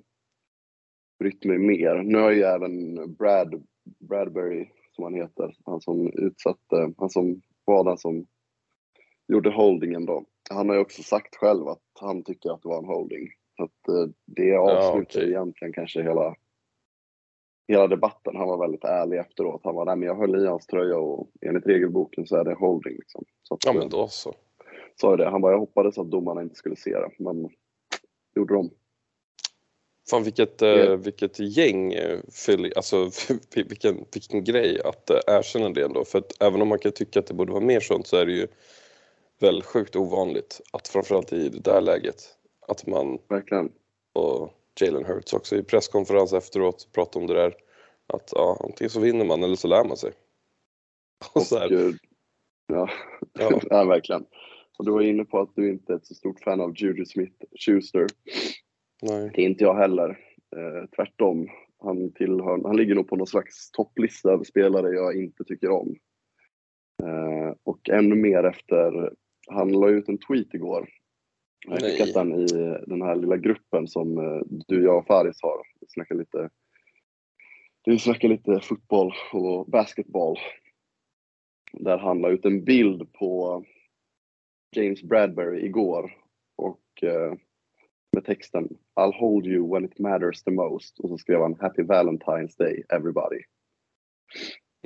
brytt 1.26 1.46
mig 1.46 1.58
mer. 1.58 1.96
Nu 1.96 2.18
har 2.18 2.32
ju 2.32 2.42
även 2.42 2.96
Brad, 3.16 3.64
Bradbury, 4.00 4.70
som 4.92 5.04
han 5.04 5.14
heter, 5.14 5.56
han 5.66 5.82
som 5.82 6.12
utsatte, 6.14 6.94
han 6.98 7.10
som 7.10 7.42
var 7.66 7.84
den 7.84 7.98
som 7.98 8.26
gjorde 9.28 9.50
holdingen 9.50 10.06
då. 10.06 10.26
Han 10.50 10.70
har 10.70 10.76
ju 10.76 10.82
också 10.82 11.04
sagt 11.04 11.36
själv 11.36 11.68
att 11.68 11.82
han 12.00 12.24
tycker 12.24 12.52
att 12.52 12.62
det 12.62 12.68
var 12.70 12.78
en 12.78 12.86
holding. 12.86 13.28
Så 13.58 13.64
att 13.64 13.88
eh, 13.88 14.12
det 14.26 14.56
avslutar 14.56 15.20
okej. 15.20 15.30
egentligen 15.30 15.74
kanske 15.74 16.04
hela, 16.04 16.36
hela 17.68 17.88
debatten. 17.88 18.36
Han 18.36 18.48
var 18.48 18.58
väldigt 18.58 18.84
ärlig 18.84 19.20
efteråt. 19.20 19.62
Han 19.64 19.76
var, 19.76 19.86
nej 19.86 19.96
men 19.96 20.08
jag 20.08 20.16
höll 20.16 20.44
i 20.44 20.48
hans 20.48 20.68
tröja 20.68 20.98
och 20.98 21.30
enligt 21.42 21.68
regelboken 21.68 22.28
så 22.28 22.36
är 22.36 22.44
det 22.44 22.54
holding 22.54 22.96
liksom. 22.96 23.24
Så 23.44 23.54
att, 23.54 23.66
Ja 23.66 23.72
eh, 23.72 23.78
men 23.78 23.90
då 23.90 24.08
så. 24.08 24.34
sa 25.02 25.18
det. 25.18 25.30
Han 25.30 25.42
bara, 25.42 25.52
jag 25.54 25.60
hoppades 25.60 25.98
att 25.98 26.12
domarna 26.12 26.42
inte 26.42 26.56
skulle 26.56 26.76
se 26.76 26.92
det, 26.92 27.10
men 27.20 27.50
gjorde 28.36 28.54
de. 28.54 28.70
Fan 30.10 30.24
vilket, 30.24 30.62
eh, 30.62 30.96
vilket 30.96 31.40
gäng 31.40 31.94
eh, 31.94 32.20
alltså 32.76 33.10
vilken, 33.56 34.06
vilken 34.14 34.44
grej 34.44 34.82
att 34.82 35.10
eh, 35.10 35.20
erkänna 35.28 35.70
det 35.70 35.84
ändå. 35.84 36.06
För 36.06 36.20
att 36.20 36.42
även 36.42 36.62
om 36.62 36.68
man 36.68 36.80
kan 36.80 36.92
tycka 36.92 37.20
att 37.20 37.28
det 37.28 37.34
borde 37.34 37.52
vara 37.52 37.64
mer 37.64 37.80
sånt 37.80 38.08
så 38.08 38.18
är 38.18 38.26
det 38.26 38.32
ju 38.32 38.48
väl 39.40 39.64
sjukt 39.64 39.96
ovanligt 39.96 40.62
att 40.74 40.88
framförallt 40.88 41.34
i 41.34 41.50
det 41.50 41.60
där 41.60 41.82
läget 41.82 42.16
att 42.68 42.88
man 42.88 43.20
Verkligen. 43.28 43.72
och 44.14 44.54
Jalen 44.82 45.06
Hurts 45.06 45.34
också 45.34 45.56
i 45.56 45.64
presskonferens 45.64 46.34
efteråt 46.34 46.88
pratade 46.94 47.24
om 47.24 47.28
det 47.28 47.42
där 47.42 47.56
att 48.08 48.30
ja, 48.36 48.58
antingen 48.64 48.90
så 48.90 49.00
vinner 49.00 49.26
man 49.26 49.44
eller 49.44 49.56
så 49.56 49.68
lär 49.68 49.84
man 49.84 49.98
sig. 49.98 50.12
Och 51.34 51.42
så 51.42 51.60
här, 51.60 51.94
ja, 52.68 52.90
ja, 53.34 53.62
ja. 53.70 53.86
verkligen. 53.86 54.26
Och 54.78 54.86
du 54.86 54.92
var 54.92 55.02
inne 55.02 55.26
på 55.26 55.40
att 55.40 55.56
du 55.56 55.70
inte 55.70 55.94
är 55.94 55.98
ett 55.98 56.06
så 56.06 56.16
stort 56.16 56.44
fan 56.44 56.62
av 56.62 56.74
Juju 56.76 57.06
Smith-Schuster. 57.06 58.08
Nej. 59.02 59.32
Det 59.36 59.42
är 59.42 59.46
inte 59.46 59.64
jag 59.64 59.76
heller. 59.76 60.10
Eh, 60.56 60.90
tvärtom. 60.96 61.48
Han, 61.80 62.12
tillhör, 62.12 62.62
han 62.68 62.78
ligger 62.78 62.96
nog 62.96 63.08
på 63.08 63.16
någon 63.16 63.28
slags 63.28 63.72
topplista 63.72 64.32
över 64.32 64.44
spelare 64.44 64.90
jag 64.90 65.16
inte 65.16 65.44
tycker 65.44 65.70
om. 65.70 65.96
Eh, 67.04 67.56
och 67.64 67.90
ännu 67.90 68.16
mer 68.16 68.44
efter, 68.44 69.14
han 69.48 69.72
la 69.72 69.90
ut 69.90 70.10
en 70.10 70.18
tweet 70.18 70.54
igår. 70.54 70.90
Jag 71.68 71.82
skickat 71.82 72.14
den 72.14 72.34
i 72.34 72.46
den 72.88 73.02
här 73.02 73.16
lilla 73.16 73.38
gruppen 73.38 73.88
som 73.88 74.18
eh, 74.18 74.42
du, 74.68 74.84
jag 74.84 74.98
och 74.98 75.08
Faris 75.08 75.42
har. 75.42 75.58
Vi 75.82 75.88
snackar 75.88 76.16
lite, 76.16 76.50
vi 77.86 78.00
snackar 78.00 78.28
lite 78.28 78.60
fotboll 78.60 79.14
och 79.34 79.70
basketboll. 79.70 80.38
Där 81.74 81.98
han 81.98 82.22
la 82.22 82.30
ut 82.30 82.46
en 82.46 82.64
bild 82.64 83.14
på 83.14 83.64
James 84.76 85.04
Bradbury 85.04 85.66
igår 85.66 86.12
och 86.56 87.04
eh, 87.04 87.34
med 88.12 88.26
texten 88.26 88.78
I'll 89.00 89.20
hold 89.20 89.48
you 89.48 89.74
when 89.74 89.86
it 89.86 90.00
matters 90.00 90.44
the 90.44 90.52
most 90.52 91.00
och 91.00 91.10
så 91.10 91.18
skrev 91.18 91.42
han 91.42 91.56
Happy 91.60 91.82
Valentine's 91.82 92.58
Day 92.58 92.84
everybody. 92.90 93.42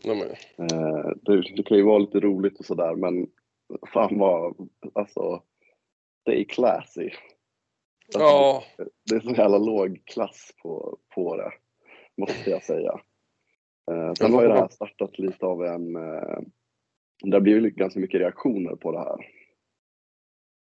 men, 0.05 0.17
Eh, 0.57 1.11
det, 1.21 1.55
det 1.55 1.63
kan 1.63 1.77
ju 1.77 1.83
vara 1.83 1.99
lite 1.99 2.19
roligt 2.19 2.59
och 2.59 2.65
sådär 2.65 2.95
men 2.95 3.27
fan 3.93 4.17
vad, 4.17 4.69
alltså, 4.93 5.43
stay 6.21 6.45
classy. 6.45 7.09
Alltså, 8.15 8.19
ja, 8.19 8.63
Det 9.09 9.15
är 9.15 9.19
så 9.19 9.31
jävla 9.31 9.57
låg 9.57 10.01
klass 10.05 10.51
på, 10.61 10.97
på 11.15 11.35
det, 11.35 11.51
måste 12.17 12.49
jag 12.49 12.63
säga. 12.63 13.01
Eh, 13.91 14.13
sen 14.13 14.33
har 14.33 14.41
ju 14.41 14.47
det 14.47 14.59
här 14.59 14.67
startat 14.67 15.19
lite 15.19 15.45
av 15.45 15.65
en, 15.65 15.95
eh, 15.95 16.39
det 17.23 17.35
har 17.35 17.41
blivit 17.41 17.75
ganska 17.75 17.99
mycket 17.99 18.21
reaktioner 18.21 18.75
på 18.75 18.91
det 18.91 18.99
här. 18.99 19.38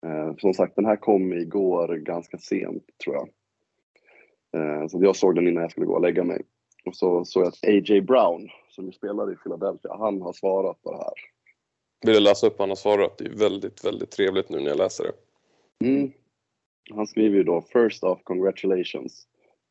Eh, 0.07 0.37
som 0.39 0.55
sagt, 0.55 0.77
den 0.77 0.87
här 0.87 0.97
kom 0.97 1.33
igår 1.33 1.97
ganska 1.97 2.39
sent 2.39 2.85
tror 3.05 3.17
jag. 3.17 3.29
Eh, 4.57 4.89
så 4.89 4.99
jag 5.03 5.17
såg 5.17 5.35
den 5.35 5.49
innan 5.49 5.63
jag 5.63 5.71
skulle 5.71 5.87
gå 5.87 5.95
och 5.95 6.03
lägga 6.03 6.25
mig. 6.25 6.43
Och 6.85 6.97
så 6.97 7.25
såg 7.25 7.43
jag 7.43 7.49
att 7.49 7.65
A.J. 7.65 8.01
Brown, 8.01 8.49
som 8.69 8.87
ju 8.87 8.93
spelade 8.93 9.33
i 9.33 9.37
Philadelphia, 9.37 9.97
han 9.99 10.23
har 10.23 10.33
svarat 10.33 10.83
på 10.83 10.93
det 10.93 10.99
här. 10.99 11.15
vill 12.07 12.15
du 12.15 12.21
läsa 12.21 12.47
upp 12.47 12.59
vad 12.59 12.63
han 12.63 12.71
har 12.71 12.77
svarat? 12.77 13.19
Det 13.19 13.25
är 13.25 13.39
väldigt, 13.39 13.85
väldigt 13.85 14.11
trevligt 14.11 14.49
nu 14.49 14.61
när 14.61 14.69
jag 14.69 14.79
läser 14.79 15.05
det. 15.05 15.13
Mm. 15.89 16.13
Han 16.91 17.07
skriver 17.07 17.37
ju 17.37 17.43
då 17.43 17.63
First 17.73 18.05
off, 18.05 18.21
congratulations. 18.25 19.27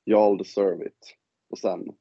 Y'all 0.06 0.38
deserve 0.38 0.86
it. 0.86 1.16
Och 1.50 1.58
sen 1.58 1.96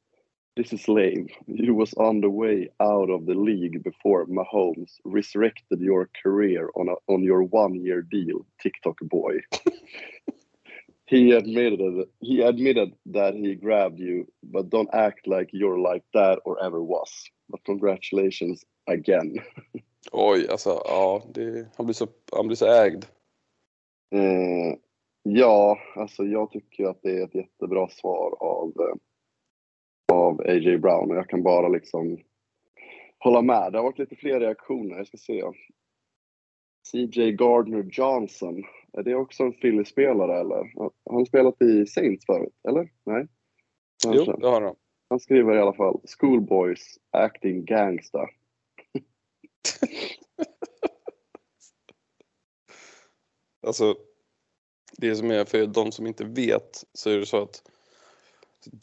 This 0.56 0.72
is 0.72 0.86
lame. 0.86 1.28
You 1.46 1.74
was 1.74 1.92
on 1.94 2.20
the 2.20 2.30
way 2.30 2.68
out 2.80 3.10
of 3.10 3.26
the 3.26 3.34
league 3.34 3.82
before 3.82 4.26
Mahomes 4.26 5.00
resurrected 5.04 5.80
your 5.80 6.08
career 6.22 6.70
on, 6.76 6.88
a, 6.88 7.12
on 7.12 7.24
your 7.24 7.42
one 7.42 7.74
year 7.74 8.02
deal, 8.02 8.46
TikTok 8.62 8.98
boy. 9.02 9.40
he 11.06 11.32
admitted 11.32 12.06
he 12.20 12.42
admitted 12.42 12.94
that 13.06 13.34
he 13.34 13.56
grabbed 13.56 13.98
you, 13.98 14.26
but 14.44 14.70
don't 14.70 14.94
act 14.94 15.26
like 15.26 15.50
you're 15.52 15.80
like 15.80 16.04
that 16.12 16.38
or 16.44 16.62
ever 16.62 16.80
was. 16.82 17.10
But 17.48 17.64
congratulations 17.64 18.64
again. 18.86 19.38
Oj, 20.12 20.48
alltså 20.48 20.82
ja, 20.84 21.22
det, 21.34 21.68
han, 21.76 21.86
blir 21.86 21.94
så, 21.94 22.06
han 22.32 22.46
blir 22.46 22.56
så 22.56 22.66
ägd. 22.66 23.06
Eh, 24.14 24.78
ja, 25.22 25.78
alltså 25.96 26.24
jag 26.24 26.50
tycker 26.50 26.86
att 26.86 27.02
det 27.02 27.18
är 27.18 27.24
ett 27.24 27.34
jättebra 27.34 27.88
svar 27.88 28.36
av, 28.40 28.68
eh, 28.68 28.96
av 30.14 30.40
A.J. 30.40 30.78
Brown 30.78 31.10
och 31.10 31.16
jag 31.16 31.28
kan 31.28 31.42
bara 31.42 31.68
liksom 31.68 32.18
hålla 33.18 33.42
med. 33.42 33.72
Det 33.72 33.78
har 33.78 33.84
varit 33.84 33.98
lite 33.98 34.16
fler 34.16 34.40
reaktioner, 34.40 34.96
jag 34.96 35.06
ska 35.06 35.16
se. 35.16 35.44
CJ 36.92 37.32
Gardner 37.32 37.88
Johnson, 37.92 38.64
är 38.92 39.02
det 39.02 39.14
också 39.14 39.42
en 39.42 39.52
Philly-spelare 39.52 40.40
eller? 40.40 40.72
Har 40.76 40.92
han 41.10 41.26
spelat 41.26 41.62
i 41.62 41.86
Saints 41.86 42.26
förut, 42.26 42.54
eller? 42.68 42.88
Nej? 43.04 43.26
Jo, 44.04 44.12
Kanske. 44.12 44.36
det 44.40 44.46
har 44.46 44.62
han. 44.62 44.76
Han 45.08 45.20
skriver 45.20 45.56
i 45.56 45.60
alla 45.60 45.72
fall 45.72 46.00
Schoolboys 46.04 46.98
acting 47.10 47.64
gangsta. 47.64 48.28
Alltså, 53.66 53.96
det 54.96 55.16
som 55.16 55.30
är 55.30 55.44
för 55.44 55.66
de 55.66 55.92
som 55.92 56.06
inte 56.06 56.24
vet 56.24 56.84
så 56.92 57.10
är 57.10 57.18
det 57.18 57.26
så 57.26 57.42
att 57.42 57.70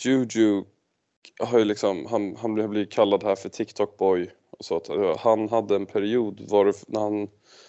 Juju 0.06 0.64
har 1.42 1.60
ju 1.60 1.66
liksom, 1.66 2.06
han, 2.06 2.36
han 2.36 2.54
blivit 2.54 2.92
kallad 2.92 3.24
här 3.24 3.36
för 3.36 3.50
TikTok 3.50 3.98
boy 3.98 4.30
och 4.50 4.66
så 4.66 4.78
att 4.78 4.90
eh, 4.90 5.18
han 5.18 5.50
hade 5.50 5.76
en 5.76 5.86
period 5.86 6.42
var 6.50 6.74
när 6.88 7.00
han 7.00 7.28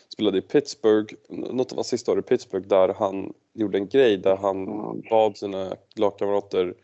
spelade 0.08 0.38
i 0.38 0.42
Pittsburgh, 0.42 1.14
något 1.28 1.72
av 1.72 1.78
hans 1.78 1.88
sista 1.88 2.12
år 2.12 2.18
i 2.18 2.22
Pittsburgh 2.22 2.68
där 2.68 2.94
han 2.98 3.32
gjorde 3.52 3.78
en 3.78 3.88
grej 3.88 4.16
där 4.16 4.36
han 4.36 4.66
bad 5.10 5.36
sina 5.36 5.76
lagkamrater 5.96 6.74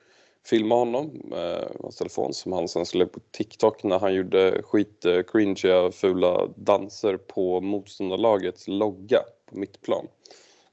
filma 0.47 0.75
honom 0.75 1.11
med 1.25 1.68
hans 1.80 1.97
telefon 1.97 2.35
som 2.35 2.52
han 2.52 2.68
sen 2.68 2.87
skulle 2.87 3.07
på 3.07 3.21
TikTok 3.30 3.83
när 3.83 3.99
han 3.99 4.14
gjorde 4.14 4.62
skit 4.62 5.04
eh, 5.04 5.23
cringiga 5.23 5.90
fula 5.92 6.47
danser 6.57 7.16
på 7.16 7.61
motståndarlagets 7.61 8.68
logga 8.68 9.18
på 9.47 9.59
mittplan. 9.59 10.07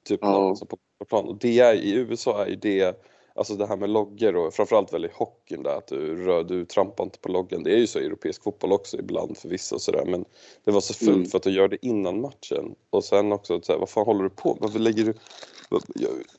Typ 0.03 0.24
alltså 0.24 0.65
på 0.65 0.77
plan. 1.10 1.25
Och 1.25 1.38
det 1.38 1.60
är, 1.60 1.74
i 1.74 1.93
USA 1.93 2.45
är 2.45 2.50
ju 2.50 2.55
det, 2.55 3.03
alltså 3.35 3.55
det 3.55 3.65
här 3.67 3.77
med 3.77 3.89
loggor 3.89 4.35
och 4.35 4.53
framförallt 4.53 4.93
väl 4.93 5.05
i 5.05 5.09
hockeyn 5.13 5.63
där 5.63 5.77
att 5.77 5.87
du, 5.87 6.25
rör, 6.25 6.43
du 6.43 6.65
trampar 6.65 7.03
inte 7.03 7.19
på 7.19 7.29
loggan. 7.29 7.63
Det 7.63 7.73
är 7.73 7.77
ju 7.77 7.87
så 7.87 7.99
i 7.99 8.05
europeisk 8.05 8.43
fotboll 8.43 8.71
också 8.71 8.97
ibland 8.99 9.37
för 9.37 9.49
vissa 9.49 9.75
och 9.75 9.81
sådär 9.81 10.05
men 10.05 10.25
det 10.63 10.71
var 10.71 10.81
så 10.81 10.93
fult 10.93 11.15
Mm. 11.15 11.25
för 11.29 11.37
att 11.37 11.43
du 11.43 11.51
gör 11.51 11.67
det 11.67 11.85
innan 11.85 12.21
matchen 12.21 12.75
och 12.89 13.03
sen 13.03 13.31
också 13.31 13.55
att 13.55 13.65
säga 13.65 13.79
vad 13.79 13.89
fan 13.89 14.05
håller 14.05 14.23
du 14.23 14.29
på 14.29 14.49
med? 14.49 14.57
Varför 14.61 14.79
lägger 14.79 15.03
du, 15.03 15.13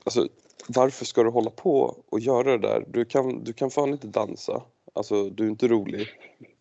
alltså 0.04 0.28
varför 0.68 1.04
ska 1.04 1.22
du 1.22 1.30
hålla 1.30 1.50
på 1.50 1.96
och 2.08 2.20
göra 2.20 2.56
det 2.56 2.68
där? 2.68 2.84
Du 2.88 3.04
kan, 3.04 3.44
du 3.44 3.52
kan 3.52 3.70
fan 3.70 3.90
inte 3.90 4.06
dansa. 4.06 4.62
Alltså 4.92 5.30
du 5.30 5.44
är 5.44 5.48
inte 5.48 5.68
rolig. 5.68 6.08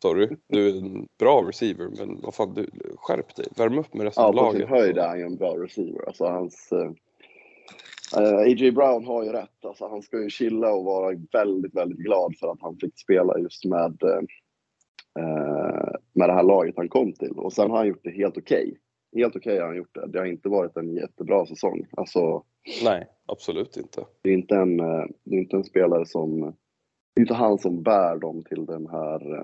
Sorry. 0.01 0.29
Du 0.47 0.69
är 0.69 0.77
en 0.77 1.07
bra 1.19 1.43
receiver 1.47 1.89
men 1.97 2.21
vad 2.23 2.33
fan, 2.35 2.53
du, 2.53 2.69
skärp 2.97 3.35
dig. 3.35 3.47
Värm 3.55 3.79
upp 3.79 3.93
med 3.93 4.03
resten 4.05 4.21
Ja, 4.23 4.27
av 4.27 4.33
på 4.33 4.51
sin 4.51 4.61
laget. 4.61 4.69
höjd 4.69 4.97
är 4.97 5.07
han 5.07 5.19
ju 5.19 5.25
en 5.25 5.35
bra 5.35 5.55
receiver. 5.63 6.07
Alltså 6.07 6.25
hans, 6.25 6.71
eh, 6.71 6.91
A.J. 8.15 8.71
Brown 8.71 9.05
har 9.05 9.23
ju 9.23 9.29
rätt. 9.29 9.65
Alltså, 9.65 9.87
han 9.87 10.01
ska 10.01 10.21
ju 10.21 10.29
chilla 10.29 10.73
och 10.73 10.85
vara 10.85 11.17
väldigt, 11.31 11.75
väldigt 11.75 11.97
glad 11.97 12.33
för 12.39 12.51
att 12.51 12.61
han 12.61 12.77
fick 12.77 12.99
spela 12.99 13.39
just 13.39 13.65
med, 13.65 14.03
eh, 14.03 14.19
eh, 15.19 15.93
med 16.13 16.29
det 16.29 16.33
här 16.33 16.43
laget 16.43 16.75
han 16.77 16.89
kom 16.89 17.13
till. 17.13 17.31
Och 17.31 17.53
sen 17.53 17.69
har 17.69 17.77
han 17.77 17.87
gjort 17.87 18.03
det 18.03 18.11
helt 18.11 18.37
okej. 18.37 18.77
Helt 19.15 19.35
okej 19.35 19.59
har 19.59 19.67
han 19.67 19.77
gjort 19.77 19.95
det. 19.95 20.07
Det 20.07 20.19
har 20.19 20.25
inte 20.25 20.49
varit 20.49 20.77
en 20.77 20.93
jättebra 20.93 21.45
säsong. 21.45 21.87
Alltså, 21.97 22.43
Nej, 22.83 23.07
absolut 23.25 23.77
inte. 23.77 24.05
det 24.21 24.29
är 24.29 24.33
inte 24.33 24.55
en, 24.55 24.79
eh, 24.79 25.05
det 25.23 25.35
är 25.35 25.39
inte 25.39 25.55
en 25.55 25.63
spelare 25.63 26.05
som... 26.05 26.41
Det 27.13 27.19
är 27.19 27.21
inte 27.21 27.33
han 27.33 27.57
som 27.57 27.83
bär 27.83 28.17
dem 28.17 28.43
till 28.43 28.65
den 28.65 28.87
här 28.87 29.35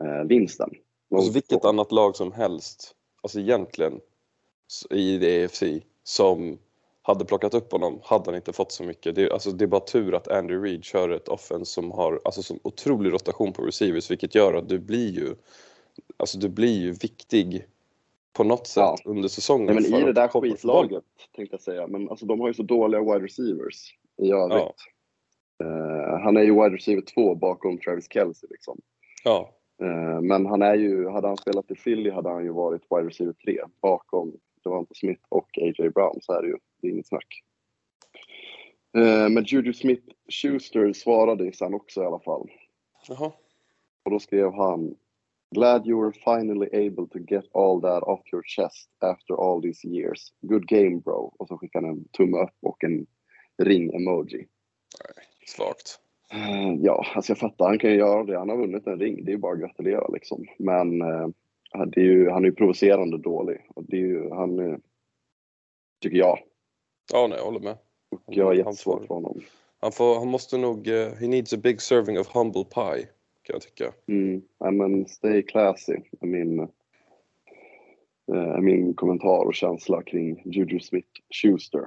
eh, 0.00 0.24
vinsten. 0.28 0.70
Alltså 1.14 1.32
vilket 1.32 1.64
annat 1.64 1.92
lag 1.92 2.16
som 2.16 2.32
helst, 2.32 2.94
alltså 3.22 3.40
egentligen 3.40 4.00
i 4.90 5.18
det 5.18 5.42
EFC 5.42 5.62
som 6.02 6.58
hade 7.02 7.24
plockat 7.24 7.54
upp 7.54 7.72
honom 7.72 8.00
hade 8.04 8.24
han 8.24 8.34
inte 8.34 8.52
fått 8.52 8.72
så 8.72 8.84
mycket. 8.84 9.14
Det, 9.14 9.22
är- 9.22 9.30
alltså, 9.32 9.50
det 9.50 9.64
är 9.64 9.66
bara 9.66 9.80
tur 9.80 10.14
att 10.14 10.28
Andrew 10.28 10.68
Reid 10.70 10.84
kör 10.84 11.08
ett 11.10 11.28
offense 11.28 11.72
som 11.72 11.90
har 11.90 12.20
alltså, 12.24 12.42
som 12.42 12.58
otrolig 12.62 13.12
rotation 13.12 13.52
på 13.52 13.62
receivers 13.62 14.10
vilket 14.10 14.34
gör 14.34 14.54
att 14.54 14.68
du 14.68 14.78
blir 14.78 15.10
ju 15.10 15.34
alltså, 16.16 16.38
du 16.38 16.48
blir 16.48 16.80
ju 16.80 16.92
viktig 16.92 17.66
på 18.32 18.44
något 18.44 18.66
sätt 18.66 18.76
Ja. 18.82 18.96
under 19.04 19.28
säsongen. 19.28 19.74
Nej, 19.74 19.90
men 19.90 20.00
i 20.00 20.04
det 20.04 20.12
där 20.12 20.28
skitlaget 20.28 21.04
tänkte 21.36 21.54
jag 21.54 21.60
säga. 21.60 21.86
Men 21.86 22.08
alltså, 22.10 22.26
de 22.26 22.40
har 22.40 22.48
ju 22.48 22.54
så 22.54 22.62
dåliga 22.62 23.00
wide 23.00 23.24
receivers 23.24 23.94
i 24.16 24.32
övrigt. 24.32 24.74
Ja. 25.58 25.64
Eh, 25.64 26.20
han 26.22 26.36
är 26.36 26.42
ju 26.42 26.52
wide 26.52 26.76
receiver 26.76 27.02
två 27.02 27.34
bakom 27.34 27.78
Travis 27.78 28.06
Kelce 28.12 28.46
liksom. 28.50 28.80
Ja, 29.24 29.50
Eh, 29.82 30.20
men 30.20 30.46
han 30.46 30.62
är 30.62 30.74
ju, 30.74 31.08
hade 31.08 31.28
han 31.28 31.36
spelat 31.36 31.70
i 31.70 31.74
Philly 31.74 32.10
hade 32.10 32.28
han 32.28 32.44
ju 32.44 32.52
varit 32.52 32.82
wide 32.90 33.08
receiver 33.08 33.32
tre 33.32 33.58
bakom 33.82 34.32
Devonta 34.64 34.94
Smith 34.94 35.22
och 35.28 35.48
A.J. 35.58 35.90
Brown. 35.90 36.18
Så 36.22 36.32
är 36.32 36.42
det 36.42 36.48
ju. 36.48 36.56
Det 36.80 36.88
är 36.88 36.92
inget 36.92 37.06
snack. 37.06 37.42
Eh, 38.96 39.28
men 39.28 39.44
Juju 39.44 39.72
Smith-Schuster 39.72 40.92
svarade 40.92 41.52
sen 41.52 41.74
också 41.74 42.02
i 42.02 42.06
alla 42.06 42.20
fall. 42.20 42.50
jaha. 43.08 43.32
Och 44.04 44.10
då 44.10 44.18
skrev 44.18 44.52
han 44.52 44.94
Glad 45.54 45.86
you 45.86 46.00
were 46.00 46.12
finally 46.12 46.68
able 46.86 47.06
to 47.08 47.18
get 47.18 47.44
all 47.54 47.80
that 47.80 48.02
off 48.02 48.20
your 48.32 48.42
chest 48.42 48.90
after 49.00 49.34
all 49.34 49.62
these 49.62 49.88
years. 49.88 50.32
Good 50.40 50.66
game 50.66 50.96
bro. 51.00 51.34
Och 51.38 51.48
så 51.48 51.58
skickade 51.58 51.86
han 51.86 51.96
en 51.96 52.04
tumme 52.04 52.38
upp 52.42 52.56
och 52.62 52.84
en 52.84 53.06
ring-emoji. 53.58 54.46
Svagt. 55.46 56.00
Eh, 56.32 56.74
Ja, 56.80 57.06
alltså 57.14 57.30
jag 57.30 57.38
fattar, 57.38 57.66
han 57.66 57.78
kan 57.78 57.90
ju 57.90 57.96
göra 57.96 58.24
det. 58.24 58.38
Han 58.38 58.48
har 58.48 58.56
vunnit 58.56 58.86
en 58.86 58.98
ring, 59.00 59.24
det 59.24 59.30
är 59.30 59.34
ju 59.34 59.38
bara 59.38 59.52
att 59.52 59.60
gratulera 59.60 60.08
liksom. 60.08 60.46
Men 60.58 61.02
eh, 61.02 61.28
är 61.74 62.00
ju, 62.00 62.30
han 62.30 62.44
är 62.44 62.48
ju 62.48 62.54
provocerande 62.54 63.18
dålig. 63.18 63.66
Och 63.74 63.84
det 63.84 63.96
är 63.96 64.00
ju, 64.00 64.30
han, 64.30 64.58
eh, 64.58 64.78
tycker 66.00 66.16
jag. 66.16 66.38
Ja, 67.12 67.26
nej, 67.26 67.38
jag 67.38 67.44
håller 67.44 67.60
med. 67.60 67.76
Och 68.26 68.34
jag 68.36 68.44
har 68.44 68.54
jättesvårt 68.54 69.06
för 69.06 69.14
honom. 69.14 69.40
Han, 69.80 69.92
får, 69.92 70.18
han 70.18 70.28
måste 70.28 70.58
nog, 70.58 70.88
eh, 70.88 71.08
he 71.20 71.28
needs 71.28 71.52
a 71.52 71.56
big 71.62 71.80
serving 71.80 72.18
of 72.18 72.34
humble 72.34 72.64
pie 72.64 73.08
kan 73.42 73.54
jag 73.54 73.62
tycka. 73.62 73.92
Mm, 74.06 74.42
nej, 74.60 74.72
men 74.72 75.06
stay 75.06 75.42
classy 75.42 75.96
är 76.20 76.26
min, 76.26 76.60
är 78.32 78.60
min 78.60 78.94
kommentar 78.94 79.44
och 79.46 79.54
känsla 79.54 80.02
kring 80.02 80.42
Juju 80.44 80.78
Smith-Schuster. 80.78 81.86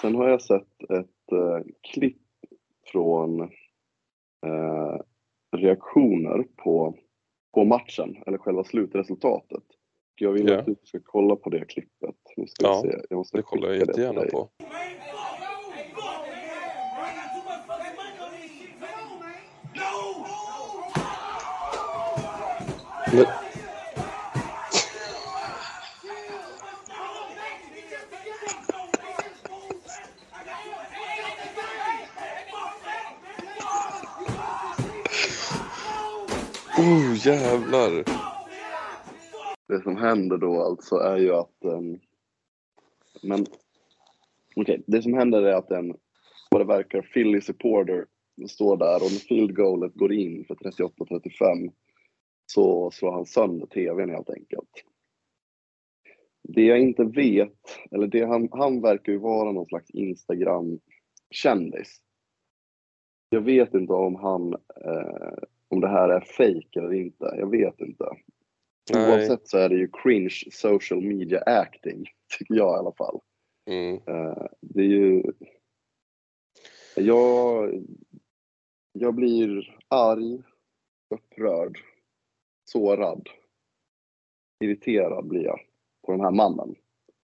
Sen 0.00 0.14
har 0.14 0.28
jag 0.28 0.42
sett 0.42 0.82
ett 0.82 1.32
eh, 1.32 1.60
klipp 1.92 2.22
från 2.92 3.40
eh, 4.46 5.00
reaktioner 5.56 6.44
på, 6.56 6.94
på 7.54 7.64
matchen, 7.64 8.16
eller 8.26 8.38
själva 8.38 8.64
slutresultatet. 8.64 9.62
Jag 10.20 10.32
vill 10.32 10.48
Ja. 10.48 10.58
att 10.58 10.66
du 10.66 10.76
ska 10.84 10.98
kolla 11.04 11.36
på 11.36 11.50
det 11.50 11.64
klippet. 11.64 12.16
Nu 12.36 12.46
ska 12.46 12.66
Ja, 12.66 12.82
se. 12.82 12.98
Jag 13.10 13.16
måste 13.16 13.36
Det 13.36 13.42
kollar 13.42 13.68
jag 13.68 13.76
jättegärna 13.78 14.20
på. 14.32 14.48
Men, 23.12 23.24
oh 36.78 37.26
jävlar! 37.26 38.04
Det 39.68 39.82
som 39.82 39.96
händer 39.96 40.38
då 40.38 40.62
alltså 40.62 40.96
är 40.96 41.16
ju 41.16 41.34
att... 41.34 41.64
Um, 41.64 42.00
men 43.22 43.46
okej, 44.56 44.82
det 44.86 45.02
som 45.02 45.14
händer 45.14 45.42
är 45.42 45.52
att 45.52 45.70
en, 45.70 45.94
vad 46.50 46.60
det 46.60 46.64
verkar, 46.64 47.02
Philly 47.02 47.40
supporter 47.40 48.06
står 48.48 48.76
där 48.76 48.94
och 48.94 49.12
när 49.12 49.18
field 49.18 49.56
goalet 49.56 49.94
går 49.94 50.12
in 50.12 50.44
för 50.44 50.54
38-35 50.54 51.72
så 52.46 52.90
slår 52.90 53.12
han 53.12 53.26
sönder 53.26 53.66
tvn 53.66 54.10
helt 54.10 54.30
enkelt. 54.30 54.84
Det 56.42 56.62
jag 56.62 56.80
inte 56.80 57.04
vet, 57.04 57.78
eller 57.90 58.06
det 58.06 58.24
han, 58.24 58.48
han 58.52 58.80
verkar 58.80 59.12
ju 59.12 59.18
vara 59.18 59.52
någon 59.52 59.66
slags 59.66 59.90
Instagram-kändis. 59.90 62.00
Jag 63.30 63.40
vet 63.40 63.74
inte 63.74 63.92
om 63.92 64.14
han, 64.14 64.52
eh, 64.84 65.38
om 65.68 65.80
det 65.80 65.88
här 65.88 66.08
är 66.08 66.20
fake 66.20 66.78
eller 66.80 66.92
inte. 66.92 67.34
Jag 67.38 67.50
vet 67.50 67.80
inte. 67.80 68.08
Nej. 68.94 69.10
Oavsett 69.10 69.48
så 69.48 69.58
är 69.58 69.68
det 69.68 69.76
ju 69.76 69.88
cringe 70.02 70.44
social 70.50 71.02
media 71.02 71.40
acting, 71.40 72.04
tycker 72.38 72.54
jag 72.54 72.76
i 72.76 72.78
alla 72.78 72.92
fall. 72.92 73.20
Mm. 73.70 73.94
Eh, 73.94 74.46
det 74.60 74.80
är 74.80 74.86
ju... 74.86 75.22
Jag, 76.96 77.74
jag 78.92 79.14
blir 79.14 79.76
arg, 79.88 80.42
upprörd, 81.14 81.78
sårad, 82.64 83.28
irriterad 84.64 85.28
blir 85.28 85.44
jag 85.44 85.60
på 86.06 86.12
den 86.12 86.20
här 86.20 86.30
mannen. 86.30 86.74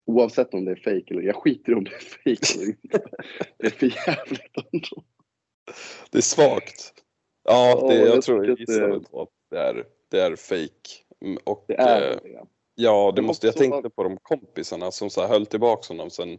Oavsett 0.07 0.55
om 0.55 0.65
det 0.65 0.71
är 0.71 0.77
fake 0.77 1.15
eller 1.15 1.23
jag 1.23 1.37
skiter 1.37 1.73
i 1.73 1.75
om 1.75 1.85
det 1.85 1.95
är 1.95 2.01
fake 2.01 2.59
eller 2.61 2.67
inte. 2.67 3.03
Det 3.57 3.67
är 3.67 3.71
för 3.71 4.09
jävligt 4.09 4.57
ändå. 4.73 5.05
Det 6.11 6.19
är 6.19 6.23
svagt. 6.23 7.00
Ja, 7.45 7.77
Ja, 7.81 7.89
det, 7.89 7.95
jag, 7.99 8.09
jag 8.09 8.23
tror 8.23 8.47
jag 8.47 8.59
det- 8.67 8.81
väl 8.87 9.05
på 9.05 9.23
att 9.23 9.29
det 9.51 9.59
är, 9.59 9.85
det 10.11 10.21
är 10.21 10.37
fake. 10.37 10.91
Mm, 11.25 11.39
Och, 11.45 11.65
Det 11.69 11.75
är 11.75 12.11
eh, 12.11 12.17
det. 12.23 12.47
Ja, 12.75 13.13
det 13.17 13.23
Men 13.23 13.27
måste 13.27 13.47
jag 13.47 13.57
tänkte 13.57 13.91
på 13.91 14.03
de 14.03 14.17
kompisarna 14.17 14.91
som 14.91 15.11
så 15.11 15.21
här 15.21 15.29
höll 15.29 15.47
tillbaka 15.47 15.95
honom 15.95 16.11
sen 16.11 16.39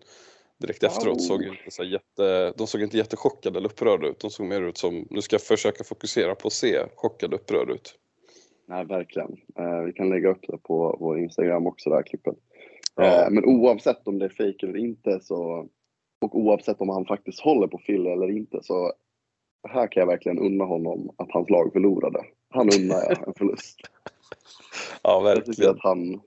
direkt 0.58 0.84
efteråt 0.84 1.22
såg 1.22 1.44
inte 1.44 1.72
så 1.72 1.84
jätte, 1.84 2.54
de 2.58 2.68
såg 2.68 2.82
inte 2.82 2.98
jättechockade 2.98 3.58
eller 3.60 3.70
upprörda 3.70 4.08
ut. 4.08 4.20
De 4.20 4.30
såg 4.30 4.46
mer 4.46 4.62
ut 4.62 4.78
som, 4.78 5.08
nu 5.10 5.22
ska 5.22 5.34
jag 5.34 5.42
försöka 5.42 5.84
fokusera 5.84 6.36
på 6.36 6.48
att 6.48 6.54
se 6.54 6.80
chockade 6.96 7.36
och 7.36 7.42
upprörda 7.42 7.74
ut. 7.74 7.96
Nej, 8.68 8.86
verkligen. 8.86 9.38
Eh, 9.60 9.82
vi 9.86 9.94
kan 9.94 10.10
lägga 10.10 10.30
upp 10.30 10.48
det 10.48 10.58
på 10.58 10.98
vår 11.00 11.20
Instagram 11.20 11.68
också, 11.68 11.90
det 11.90 11.96
här 11.96 12.04
klippet. 12.04 12.36
Ja. 12.96 13.04
Eh, 13.26 13.30
men 13.32 13.46
oavsett 13.46 14.08
om 14.08 14.20
det 14.20 14.26
är 14.26 14.30
fake 14.30 14.66
eller 14.68 14.78
inte 14.78 15.20
så 15.22 15.68
Och 16.22 16.36
oavsett 16.40 16.82
om 16.82 16.90
han 16.90 17.06
faktiskt 17.06 17.40
håller 17.40 17.68
på 17.68 17.78
Philly 17.78 18.10
eller 18.10 18.30
inte 18.32 18.60
så 18.64 18.94
här 19.69 19.88
kan 19.91 20.02
jag 20.02 20.08
verkligen 20.08 20.39
unna 20.39 20.63
honom 20.63 21.10
att 21.17 21.32
hans 21.32 21.50
lag 21.50 21.74
förlorade. 21.74 22.24
Han 22.50 22.69
unnar 22.80 22.95
jag 22.95 23.28
en 23.28 23.34
förlust. 23.38 23.78
Ja, 25.04 25.30
Jag 25.30 25.36
tycker 25.45 25.47
verkligen. 25.52 25.71
att 25.71 25.82
han, 25.84 26.21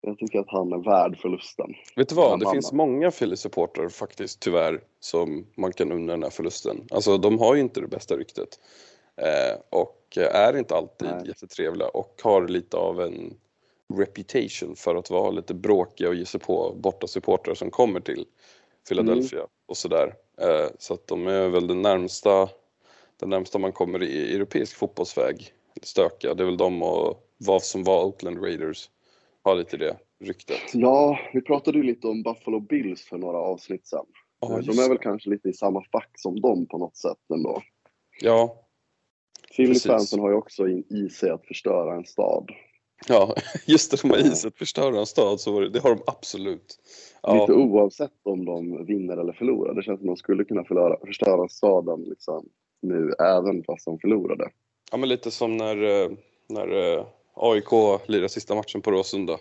jag 0.00 0.18
tycker 0.18 0.38
att 0.38 0.50
han 0.50 0.72
är 0.72 0.78
värd 0.84 1.18
förlusten. 1.22 1.74
Vet 1.96 2.08
du 2.08 2.14
vad, 2.14 2.30
Han 2.30 2.38
det 2.38 2.44
vann. 2.44 2.54
finns 2.54 2.72
många 2.72 3.10
Philly-supportrar 3.10 3.88
faktiskt, 3.88 4.40
tyvärr, 4.40 4.80
som 5.00 5.46
man 5.56 5.72
kan 5.72 5.92
unna 5.92 6.12
den 6.12 6.22
här 6.22 6.30
förlusten. 6.30 6.86
Alltså 6.90 7.18
de 7.18 7.38
har 7.38 7.54
ju 7.54 7.60
inte 7.60 7.80
det 7.80 7.86
bästa 7.86 8.16
ryktet. 8.16 8.48
Eh, 9.16 9.60
och 9.70 10.16
är 10.16 10.56
inte 10.58 10.74
alltid 10.76 11.08
Nej. 11.08 11.26
jättetrevliga 11.28 11.88
och 11.88 12.20
har 12.24 12.48
lite 12.48 12.76
av 12.76 13.00
en 13.00 13.34
reputation 13.94 14.76
för 14.76 14.94
att 14.96 15.10
vara 15.10 15.30
lite 15.30 15.54
bråkiga 15.54 16.08
och 16.08 16.14
ge 16.14 16.24
sig 16.26 16.40
på 16.40 16.74
borta 16.76 17.06
supportrar 17.06 17.54
som 17.54 17.70
kommer 17.70 18.00
till 18.00 18.24
Philadelphia 18.88 19.46
och 19.66 19.76
sådär. 19.76 20.14
Eh, 20.40 20.66
så 20.78 20.94
att 20.94 21.06
de 21.06 21.26
är 21.26 21.48
väl 21.48 21.66
den 21.66 21.82
närmsta, 21.82 22.48
den 23.16 23.30
närmsta 23.30 23.58
man 23.58 23.72
kommer 23.72 24.02
i 24.02 24.34
europeisk 24.34 24.76
fotbollsväg. 24.76 25.52
Stökiga, 25.82 26.34
det 26.34 26.42
är 26.42 26.46
väl 26.46 26.56
de 26.56 26.82
och 26.82 27.28
vad 27.36 27.62
som 27.62 27.84
var 27.84 28.04
Oakland 28.04 28.44
Raiders 28.44 28.90
har 29.42 29.54
lite 29.54 29.76
det 29.76 29.96
ryktet. 30.20 30.60
Ja, 30.72 31.18
vi 31.32 31.40
pratade 31.40 31.78
ju 31.78 31.84
lite 31.84 32.06
om 32.06 32.22
Buffalo 32.22 32.60
Bills 32.60 33.02
för 33.02 33.18
några 33.18 33.38
avsnitt 33.38 33.86
sedan. 33.86 34.06
Ja, 34.40 34.48
de 34.48 34.62
just 34.62 34.80
är 34.80 34.88
väl 34.88 34.96
det. 34.96 35.02
kanske 35.02 35.30
lite 35.30 35.48
i 35.48 35.52
samma 35.52 35.84
fack 35.92 36.10
som 36.14 36.40
dem 36.40 36.66
på 36.66 36.78
något 36.78 36.96
sätt 36.96 37.18
ändå. 37.34 37.62
Ja, 38.20 38.66
Philly-fansen 39.56 40.20
har 40.20 40.30
ju 40.30 40.36
också 40.36 40.68
in, 40.68 40.84
i 40.90 41.08
sig 41.08 41.30
att 41.30 41.46
förstöra 41.46 41.94
en 41.94 42.04
stad. 42.04 42.50
Ja, 43.08 43.34
just 43.66 43.90
det, 43.90 44.02
de 44.02 44.10
har 44.10 44.18
Ja. 44.18 44.24
is 44.32 44.44
att 44.44 44.58
förstöra 44.58 44.98
en 44.98 45.06
stad, 45.06 45.40
så 45.40 45.60
det, 45.60 45.68
det 45.70 45.78
har 45.82 45.90
de 45.94 46.02
absolut. 46.06 46.78
Lite 47.28 47.52
Ja, 47.52 47.54
oavsett 47.54 48.12
om 48.22 48.44
de 48.44 48.84
vinner 48.86 49.16
eller 49.16 49.32
förlorar. 49.32 49.74
Det 49.74 49.82
känns 49.82 50.00
som 50.00 50.08
att 50.08 50.16
de 50.16 50.20
skulle 50.20 50.44
kunna 50.44 50.64
förlora, 50.64 50.96
förstöra 51.06 51.48
staden 51.48 52.02
liksom, 52.02 52.48
nu 52.82 53.12
även 53.18 53.64
fast 53.64 53.84
de 53.84 53.98
förlorade. 53.98 54.50
ja 54.90 54.96
men 54.98 55.08
lite 55.08 55.30
som 55.30 55.56
när, 55.56 55.82
eh, 56.02 56.10
när 56.48 56.96
eh, 56.98 57.06
AIK 57.34 57.72
lirar 58.08 58.28
sista 58.28 58.54
matchen 58.54 58.80
på 58.82 58.90
Råsunda. 58.90 59.38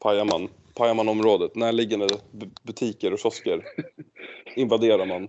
Pajar 0.00 0.48
Pajamanområdet, 0.74 1.54
närliggande 1.56 2.06
bu- 2.32 2.56
butiker 2.62 3.12
och 3.12 3.18
kiosker 3.18 3.64
invaderar 4.56 5.06
man. 5.06 5.28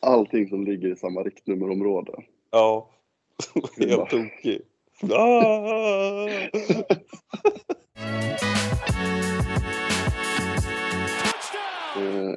Allting 0.00 0.48
som 0.48 0.64
ligger 0.64 0.88
i 0.92 0.96
samma 0.96 1.22
riktnummerområde. 1.22 2.12
Ja, 2.50 2.90
helt 3.78 3.96
bara- 3.96 4.06
tokig. 4.06 4.54
Eh, 4.54 4.58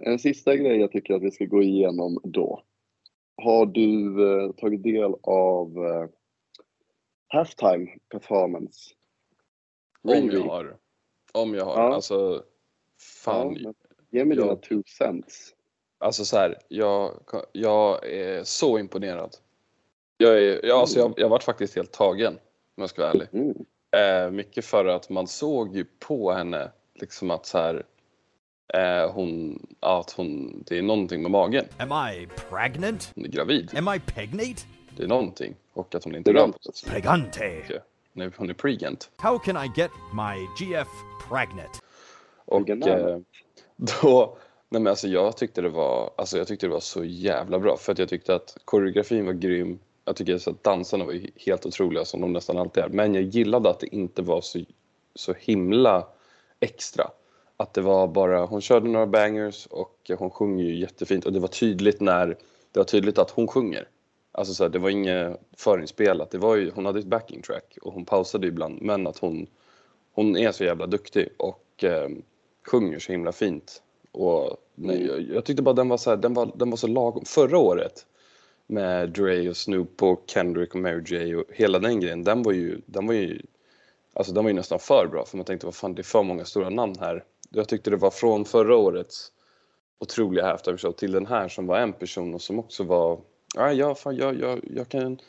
en 0.01 0.19
sista 0.19 0.55
grej 0.55 0.79
jag 0.79 0.91
tycker 0.91 1.13
att 1.13 1.21
vi 1.21 1.31
ska 1.31 1.45
gå 1.45 1.61
igenom 1.61 2.19
då. 2.23 2.63
Har 3.41 3.65
du 3.65 4.23
eh, 4.29 4.51
tagit 4.51 4.83
del 4.83 5.15
av 5.23 5.85
eh, 5.85 6.09
halftime 7.27 7.87
performance? 8.09 8.93
Om 10.03 10.29
jag 10.31 10.41
har. 10.41 10.77
Om 11.33 11.53
jag 11.53 11.65
har. 11.65 11.73
Ja. 11.73 11.93
Alltså, 11.93 12.43
fan. 13.23 13.57
Ja, 13.59 13.73
ge 14.09 14.25
mig 14.25 14.37
Ja. 14.37 14.43
dina 14.43 14.55
two 14.55 14.83
cents. 14.85 15.53
Alltså 15.99 16.25
så 16.25 16.37
här, 16.37 16.57
jag, 16.67 17.11
jag 17.51 18.09
är 18.09 18.43
så 18.43 18.79
imponerad. 18.79 19.35
Jag, 20.17 20.43
är, 20.43 20.65
jag, 20.65 20.79
alltså 20.79 20.99
jag, 20.99 21.13
jag 21.17 21.29
varit 21.29 21.43
faktiskt 21.43 21.75
helt 21.75 21.91
tagen, 21.91 22.39
om 22.77 22.81
jag 22.81 22.89
ska 22.89 23.01
vara 23.01 23.11
ärlig. 23.11 23.27
Mm. 23.31 23.65
Eh, 23.91 24.31
mycket 24.31 24.65
för 24.65 24.85
att 24.85 25.09
man 25.09 25.27
såg 25.27 25.75
ju 25.75 25.85
på 25.99 26.31
henne 26.31 26.71
liksom 26.95 27.31
att 27.31 27.45
så 27.45 27.57
här, 27.57 27.83
eh, 28.73 29.11
hon, 29.11 29.59
att 29.79 30.11
hon, 30.11 30.63
det 30.67 30.77
är 30.77 30.81
någonting 30.81 31.21
med 31.21 31.31
magen. 31.31 31.65
Am 31.77 32.11
I 32.13 32.27
pregnant? 32.49 33.11
Hon 33.15 33.25
är 33.25 33.29
gravid. 33.29 33.71
Am 33.77 33.93
I 33.95 33.99
pregnant? 33.99 34.67
Det 34.97 35.03
är 35.03 35.07
någonting. 35.07 35.55
Och 35.73 35.95
att 35.95 36.03
hon 36.03 36.15
inte 36.15 36.31
är 36.31 36.33
Det 36.33 36.39
är 36.39 36.43
gravid. 36.43 36.55
Pregante. 36.87 37.81
Hon 38.13 38.23
är, 38.23 38.31
hon 38.37 38.49
är 38.49 38.53
pregent. 38.53 39.09
How 39.17 39.39
can 39.39 39.65
I 39.65 39.71
get 39.75 39.91
my 40.13 40.65
GF 40.65 40.87
pregnant? 41.29 41.83
Och 42.45 42.69
eh, 42.69 43.19
då, 43.75 44.37
nej 44.69 44.81
men 44.81 44.87
alltså 44.87 45.07
jag 45.07 45.37
tyckte 45.37 45.61
det 45.61 45.69
var, 45.69 46.11
alltså 46.17 46.37
jag 46.37 46.47
tyckte 46.47 46.65
det 46.67 46.73
var 46.73 46.79
så 46.79 47.03
jävla 47.03 47.59
bra 47.59 47.77
för 47.77 47.91
att 47.91 47.99
jag 47.99 48.09
tyckte 48.09 48.35
att 48.35 48.57
koreografin 48.65 49.25
var 49.25 49.33
grym. 49.33 49.79
Jag 50.07 50.15
tycker 50.15 50.37
så 50.37 50.49
att 50.49 50.63
dansarna 50.63 51.05
var 51.05 51.13
ju 51.13 51.27
helt 51.35 51.65
otroliga 51.65 52.05
som 52.05 52.21
de 52.21 52.33
nästan 52.33 52.57
alltid 52.57 52.83
är. 52.83 52.89
Men 52.89 53.13
jag 53.13 53.23
gillade 53.23 53.69
att 53.69 53.79
det 53.79 53.95
inte 53.95 54.21
var 54.21 54.41
så, 54.41 54.59
så 55.15 55.33
himla 55.33 56.07
extra. 56.59 57.11
Att 57.57 57.73
det 57.73 57.81
var 57.81 58.07
bara, 58.07 58.45
hon 58.45 58.61
körde 58.61 58.89
några 58.89 59.07
bangers 59.07 59.65
och 59.65 60.11
hon 60.17 60.29
sjunger 60.29 60.63
ju 60.63 60.79
jättefint 60.79 61.25
och 61.25 61.33
det 61.33 61.39
var 61.39 61.47
tydligt 61.47 62.01
när, 62.01 62.27
det 62.71 62.79
var 62.79 62.83
tydligt 62.83 63.17
att 63.17 63.29
hon 63.29 63.47
sjunger. 63.47 63.87
Alltså 64.31 64.53
så 64.53 64.63
här, 64.63 64.69
det 64.69 64.79
var 64.79 64.89
inget 64.89 65.41
förinspelat, 65.57 66.31
det 66.31 66.37
var 66.37 66.55
ju, 66.55 66.71
hon 66.71 66.85
hade 66.85 66.99
ett 66.99 67.05
backing 67.05 67.41
track 67.41 67.77
och 67.81 67.93
hon 67.93 68.05
pausade 68.05 68.47
ibland 68.47 68.81
men 68.81 69.07
att 69.07 69.17
hon, 69.17 69.47
hon 70.13 70.37
är 70.37 70.51
så 70.51 70.63
jävla 70.63 70.87
duktig 70.87 71.29
och 71.37 71.83
eh, 71.83 72.09
sjunger 72.67 72.99
så 72.99 73.11
himla 73.11 73.31
fint. 73.31 73.81
Och 74.11 74.57
nej, 74.75 75.05
jag, 75.05 75.21
jag 75.21 75.45
tyckte 75.45 75.63
bara 75.63 75.75
den 75.75 75.89
var 75.89 75.97
så 75.97 76.09
här, 76.09 76.17
den 76.17 76.33
var, 76.33 76.51
den 76.55 76.69
var 76.69 76.77
så 76.77 76.87
lagom. 76.87 77.25
Förra 77.25 77.57
året 77.57 78.05
med 78.67 79.09
Dre 79.09 79.49
och 79.49 79.57
Snoop 79.57 80.03
och 80.03 80.23
Kendrick 80.27 80.75
och 80.75 80.81
Mary 80.81 81.03
J 81.05 81.35
och 81.35 81.43
hela 81.49 81.79
den 81.79 81.99
grejen, 81.99 82.23
den 82.23 82.43
var 82.43 82.51
ju, 82.51 82.81
den 82.85 83.07
var 83.07 83.13
ju, 83.13 83.41
alltså 84.13 84.33
den 84.33 84.43
var 84.43 84.49
ju 84.49 84.55
nästan 84.55 84.79
för 84.79 85.07
bra 85.07 85.25
för 85.25 85.37
man 85.37 85.45
tänkte 85.45 85.67
vad 85.67 85.75
fan 85.75 85.95
det 85.95 86.01
är 86.01 86.03
för 86.03 86.23
många 86.23 86.45
stora 86.45 86.69
namn 86.69 86.95
här. 86.99 87.23
Jag 87.49 87.67
tyckte 87.67 87.89
det 87.89 87.97
var 87.97 88.11
från 88.11 88.45
förra 88.45 88.75
årets 88.75 89.31
otroliga 89.99 90.45
halftime 90.45 90.77
show 90.77 90.91
till 90.91 91.11
den 91.11 91.25
här 91.25 91.47
som 91.49 91.67
var 91.67 91.79
en 91.79 91.93
person 91.93 92.33
och 92.33 92.41
som 92.41 92.59
också 92.59 92.83
var, 92.83 93.19
ja, 93.55 93.73
jag, 93.73 93.99
fan, 93.99 94.15
jag, 94.15 94.39
jag, 94.39 94.59
jag 94.75 94.89
kan, 94.89 95.19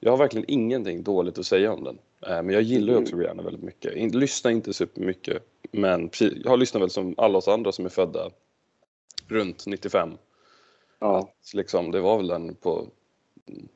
jag 0.00 0.10
har 0.10 0.18
verkligen 0.18 0.50
ingenting 0.50 1.02
dåligt 1.02 1.38
att 1.38 1.46
säga 1.46 1.72
om 1.72 1.84
den. 1.84 1.98
Eh, 2.26 2.42
Men 2.42 2.50
jag 2.50 2.62
gillar 2.62 2.94
ju 2.94 3.00
också 3.00 3.16
Rihanna 3.16 3.42
väldigt 3.42 3.62
mycket. 3.62 4.14
Lyssnar 4.14 4.50
inte 4.50 4.72
supermycket 4.72 5.42
men 5.72 6.10
jag 6.20 6.50
har 6.50 6.56
lyssnat 6.56 6.82
väl 6.82 6.90
som 6.90 7.14
alla 7.18 7.38
oss 7.38 7.48
andra 7.48 7.72
som 7.72 7.84
är 7.84 7.88
födda 7.88 8.30
runt 9.28 9.66
95. 9.66 10.10
Ja, 11.00 11.18
Att 11.18 11.54
liksom, 11.54 11.90
det 11.90 12.00
var 12.00 12.16
väl 12.16 12.26
den 12.26 12.54
på 12.54 12.86
mm, 13.48 13.68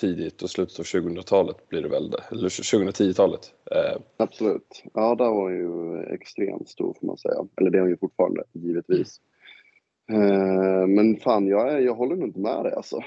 tidigt 0.00 0.42
och 0.42 0.50
slutet 0.50 0.78
av 0.78 0.84
2000-talet 0.84 1.68
blir 1.68 1.82
det 1.82 1.88
väl, 1.88 2.14
eller 2.30 2.48
2010-talet. 2.48 3.54
Eh, 3.70 4.00
absolut. 4.16 4.82
Ja, 4.94 5.14
där 5.14 5.24
var 5.24 5.42
hon 5.42 5.54
ju 5.54 6.02
extremt 6.14 6.68
stor 6.68 6.96
får 7.00 7.06
man 7.06 7.18
säga. 7.18 7.46
Eller 7.56 7.70
det 7.70 7.78
är 7.78 7.82
hon 7.82 7.90
ju 7.90 7.96
fortfarande, 7.96 8.44
givetvis. 8.52 9.20
Eh, 10.10 10.86
men 10.86 11.16
fan, 11.16 11.46
jag, 11.46 11.82
jag 11.82 11.94
håller 11.94 12.16
nog 12.16 12.28
inte 12.28 12.40
med 12.40 12.64
dig 12.64 12.72
alltså. 12.72 13.00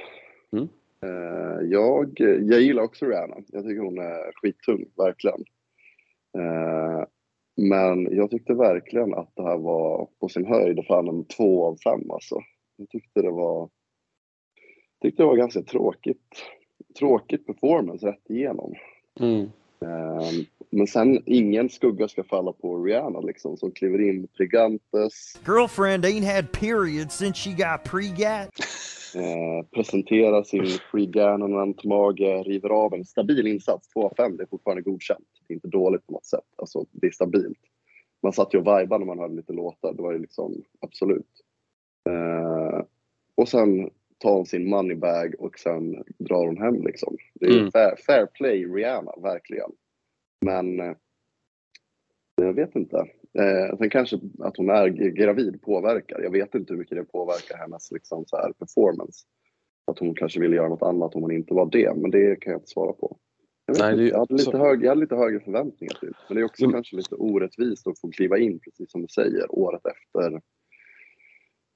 Mm. 0.52 0.68
Eh, 1.04 1.68
jag, 1.70 2.14
jag 2.20 2.62
gillar 2.62 2.84
också 2.84 3.06
Rihanna. 3.06 3.36
Jag 3.48 3.64
tycker 3.64 3.82
hon 3.82 4.00
är 4.00 4.32
skittung, 4.42 4.86
verkligen. 4.98 5.44
Men 7.56 8.16
jag 8.16 8.32
tyckte 8.32 8.54
verkligen 8.54 9.14
att 9.14 9.36
det 9.36 9.44
här 9.44 9.58
var 9.58 10.08
på 10.20 10.30
sin 10.30 10.46
höjd 10.46 10.86
fan 10.88 11.08
en 11.08 11.26
två 11.26 11.66
av 11.66 11.78
fem 11.84 12.12
alltså. 12.12 12.42
Jag 12.82 12.90
tyckte 12.90 13.22
det 13.22 13.32
var, 13.32 13.70
tyckte 15.02 15.24
det 15.24 15.28
var 15.28 15.36
ganska 15.36 15.62
tråkigt. 15.62 16.44
Tråkigt 17.00 17.46
performance 17.48 18.08
rätt 18.08 18.30
igenom. 18.30 18.74
mm. 19.20 19.42
Ehm, 19.82 20.46
Men 20.70 20.88
sen 20.88 21.24
ingen 21.26 21.70
skugga 21.70 22.08
ska 22.08 22.24
falla 22.24 22.52
på 22.54 22.84
Rihanna 22.84 23.20
liksom 23.20 23.58
som 23.58 23.72
kliver 23.72 24.02
in 24.10 24.22
med 24.22 24.34
Trigantes, 24.34 25.40
Girlfriend 25.48 26.06
ain't 26.06 26.36
had 26.36 26.52
periods 26.52 27.16
since 27.18 27.40
she 27.40 27.50
got 27.50 27.84
pre-gat. 27.84 28.50
eh, 29.16 29.66
presenterar 29.72 30.44
sin 30.44 30.66
Free 30.92 31.06
Ganonant 31.06 31.84
mage, 31.84 32.44
river 32.44 32.70
av 32.70 32.94
en 32.94 33.06
stabil 33.06 33.48
insats. 33.48 33.88
2 33.88 34.06
av 34.06 34.14
5, 34.18 34.38
det 34.38 34.44
är 34.44 34.48
fortfarande 34.48 34.82
godkänt. 34.82 35.28
Det 35.48 35.54
är 35.54 35.56
inte 35.56 35.68
dåligt 35.68 36.08
på 36.08 36.14
något 36.14 36.26
sätt. 36.26 36.48
Alltså, 36.56 36.86
det 36.92 37.08
är 37.08 37.12
stabilt. 37.12 37.60
Man 38.24 38.34
satt 38.34 38.54
ju 38.54 38.58
och 38.58 38.64
vibade 38.68 38.98
när 39.00 39.06
man 39.06 39.20
hörde 39.20 39.36
lite 39.36 39.54
låtar. 39.54 39.94
Det 39.94 40.02
var 40.04 40.12
ju 40.14 40.20
liksom 40.20 40.64
absolut. 40.80 41.28
Eh, 42.10 42.82
och 43.36 43.50
sen 43.50 43.90
tar 44.18 44.34
hon 44.36 44.46
sin 44.46 44.70
moneybag 44.70 45.36
och 45.40 45.60
sen 45.60 46.04
drar 46.18 46.46
hon 46.48 46.58
hem 46.58 46.82
liksom. 46.84 47.18
Det 47.34 47.46
är 47.46 47.60
Mm. 47.60 47.72
fair, 47.72 47.96
fair 48.06 48.26
play 48.26 48.66
Rihanna, 48.66 49.12
verkligen. 49.22 49.72
Men 50.46 50.80
eh, 50.80 50.96
jag 52.36 52.54
vet 52.54 52.76
inte. 52.76 52.98
Eh, 53.40 53.78
sen 53.78 53.90
kanske 53.90 54.20
att 54.40 54.58
hon 54.58 54.70
är 54.70 54.88
gravid 55.10 55.62
påverkar. 55.62 56.22
Jag 56.22 56.32
vet 56.32 56.56
inte 56.56 56.74
hur 56.74 56.80
mycket 56.80 56.98
det 56.98 57.04
påverkar 57.04 57.58
hennes 57.58 57.92
liksom, 57.92 58.26
så 58.28 58.38
här, 58.38 58.52
performance. 58.54 59.26
Att 59.88 60.00
hon 60.00 60.16
kanske 60.16 60.40
ville 60.40 60.56
göra 60.56 60.70
något 60.70 60.82
annat 60.82 61.16
om 61.16 61.22
hon 61.22 61.32
inte 61.32 61.54
var 61.54 61.66
det. 61.72 61.94
Men 61.96 62.12
det 62.12 62.36
kan 62.42 62.52
jag 62.52 62.58
inte 62.60 62.70
svara 62.72 62.94
på. 62.94 63.18
Jag, 63.66 63.80
Nej, 63.80 63.98
det 63.98 64.04
jag, 64.08 64.18
hade 64.20 64.34
lite 64.34 64.52
så- 64.52 64.58
hög, 64.58 64.84
jag 64.84 64.90
hade 64.90 65.02
lite 65.02 65.16
högre 65.16 65.40
förväntningar. 65.40 65.94
Typ. 66.02 66.16
Men 66.28 66.36
det 66.36 66.42
är 66.42 66.46
också 66.46 66.64
Mm. 66.64 66.74
kanske 66.74 66.96
lite 66.96 67.16
orättvist 67.16 67.88
att 67.88 68.00
få 68.00 68.12
kliva 68.12 68.38
in, 68.38 68.60
precis 68.60 68.92
som 68.92 69.02
du 69.02 69.08
säger, 69.08 69.56
året 69.56 69.82
efter. 69.86 70.42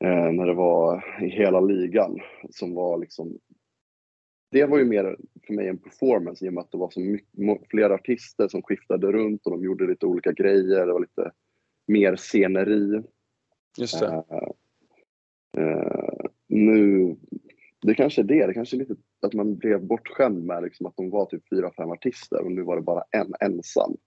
Eh, 0.04 0.32
när 0.32 0.46
det 0.46 0.54
var 0.54 1.04
i 1.22 1.30
hela 1.30 1.60
ligan 1.60 2.20
som 2.50 2.74
var 2.74 2.98
liksom 2.98 3.40
det 4.52 4.66
var 4.66 4.78
ju 4.78 4.86
mer 4.86 5.18
för 5.48 5.54
mig 5.54 5.68
en 5.68 5.78
performance 5.78 6.46
i 6.46 6.50
och 6.50 6.54
med 6.54 6.62
att 6.62 6.72
det 6.72 6.78
var 6.78 6.90
så 6.90 7.00
mycket, 7.00 7.70
fler 7.70 7.90
artister 7.90 8.48
som 8.48 8.62
skiftade 8.62 9.12
runt 9.12 9.46
och 9.46 9.52
de 9.52 9.64
gjorde 9.64 9.88
lite 9.88 10.06
olika 10.06 10.32
grejer. 10.32 10.86
Det 10.86 10.94
var 10.94 11.00
lite 11.00 11.32
mer 11.88 12.16
sceneri. 12.16 13.04
Just 13.78 14.00
det. 14.00 14.24
Eh, 15.58 16.26
nu, 16.48 17.16
det 17.82 17.96
kanske 17.96 18.22
är 18.22 18.24
det, 18.24 18.48
det 18.48 18.54
kanske 18.54 18.76
är 18.76 18.80
lite 18.80 18.96
att 19.22 19.34
man 19.34 19.56
blev 19.56 19.86
bortskämd 19.86 20.46
med 20.46 20.64
liksom 20.64 20.86
att 20.86 20.98
de 20.98 21.10
var 21.10 21.26
typ 21.26 21.50
fyra, 21.50 21.72
fem 21.78 21.92
artister 21.92 22.42
och 22.42 22.52
nu 22.52 22.62
var 22.62 22.76
det 22.76 22.82
bara 22.82 23.04
en 23.12 23.34
ensam. 23.40 23.98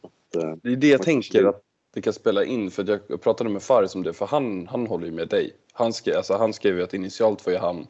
Att, 0.00 0.42
eh, 0.42 0.56
Det 0.62 0.72
är 0.72 0.76
det 0.76 0.88
jag 0.88 1.02
tänker 1.02 1.44
att 1.44 1.62
det 1.92 2.02
kan 2.02 2.12
spela 2.12 2.44
in 2.44 2.70
för 2.70 3.00
jag- 3.08 3.20
pratade 3.20 3.50
med 3.50 3.62
Faris 3.62 3.94
om 3.94 4.02
det 4.02 4.12
för 4.12 4.26
han, 4.26 4.66
han 4.66 4.86
håller 4.86 5.06
ju 5.06 5.12
med 5.12 5.28
dig. 5.28 5.56
Han 5.72 5.92
skrev, 5.92 6.16
alltså 6.16 6.34
han 6.34 6.52
skrev 6.52 6.76
ju 6.76 6.82
att 6.82 6.94
initialt 6.94 7.46
var 7.46 7.52
ju 7.52 7.58
han 7.58 7.86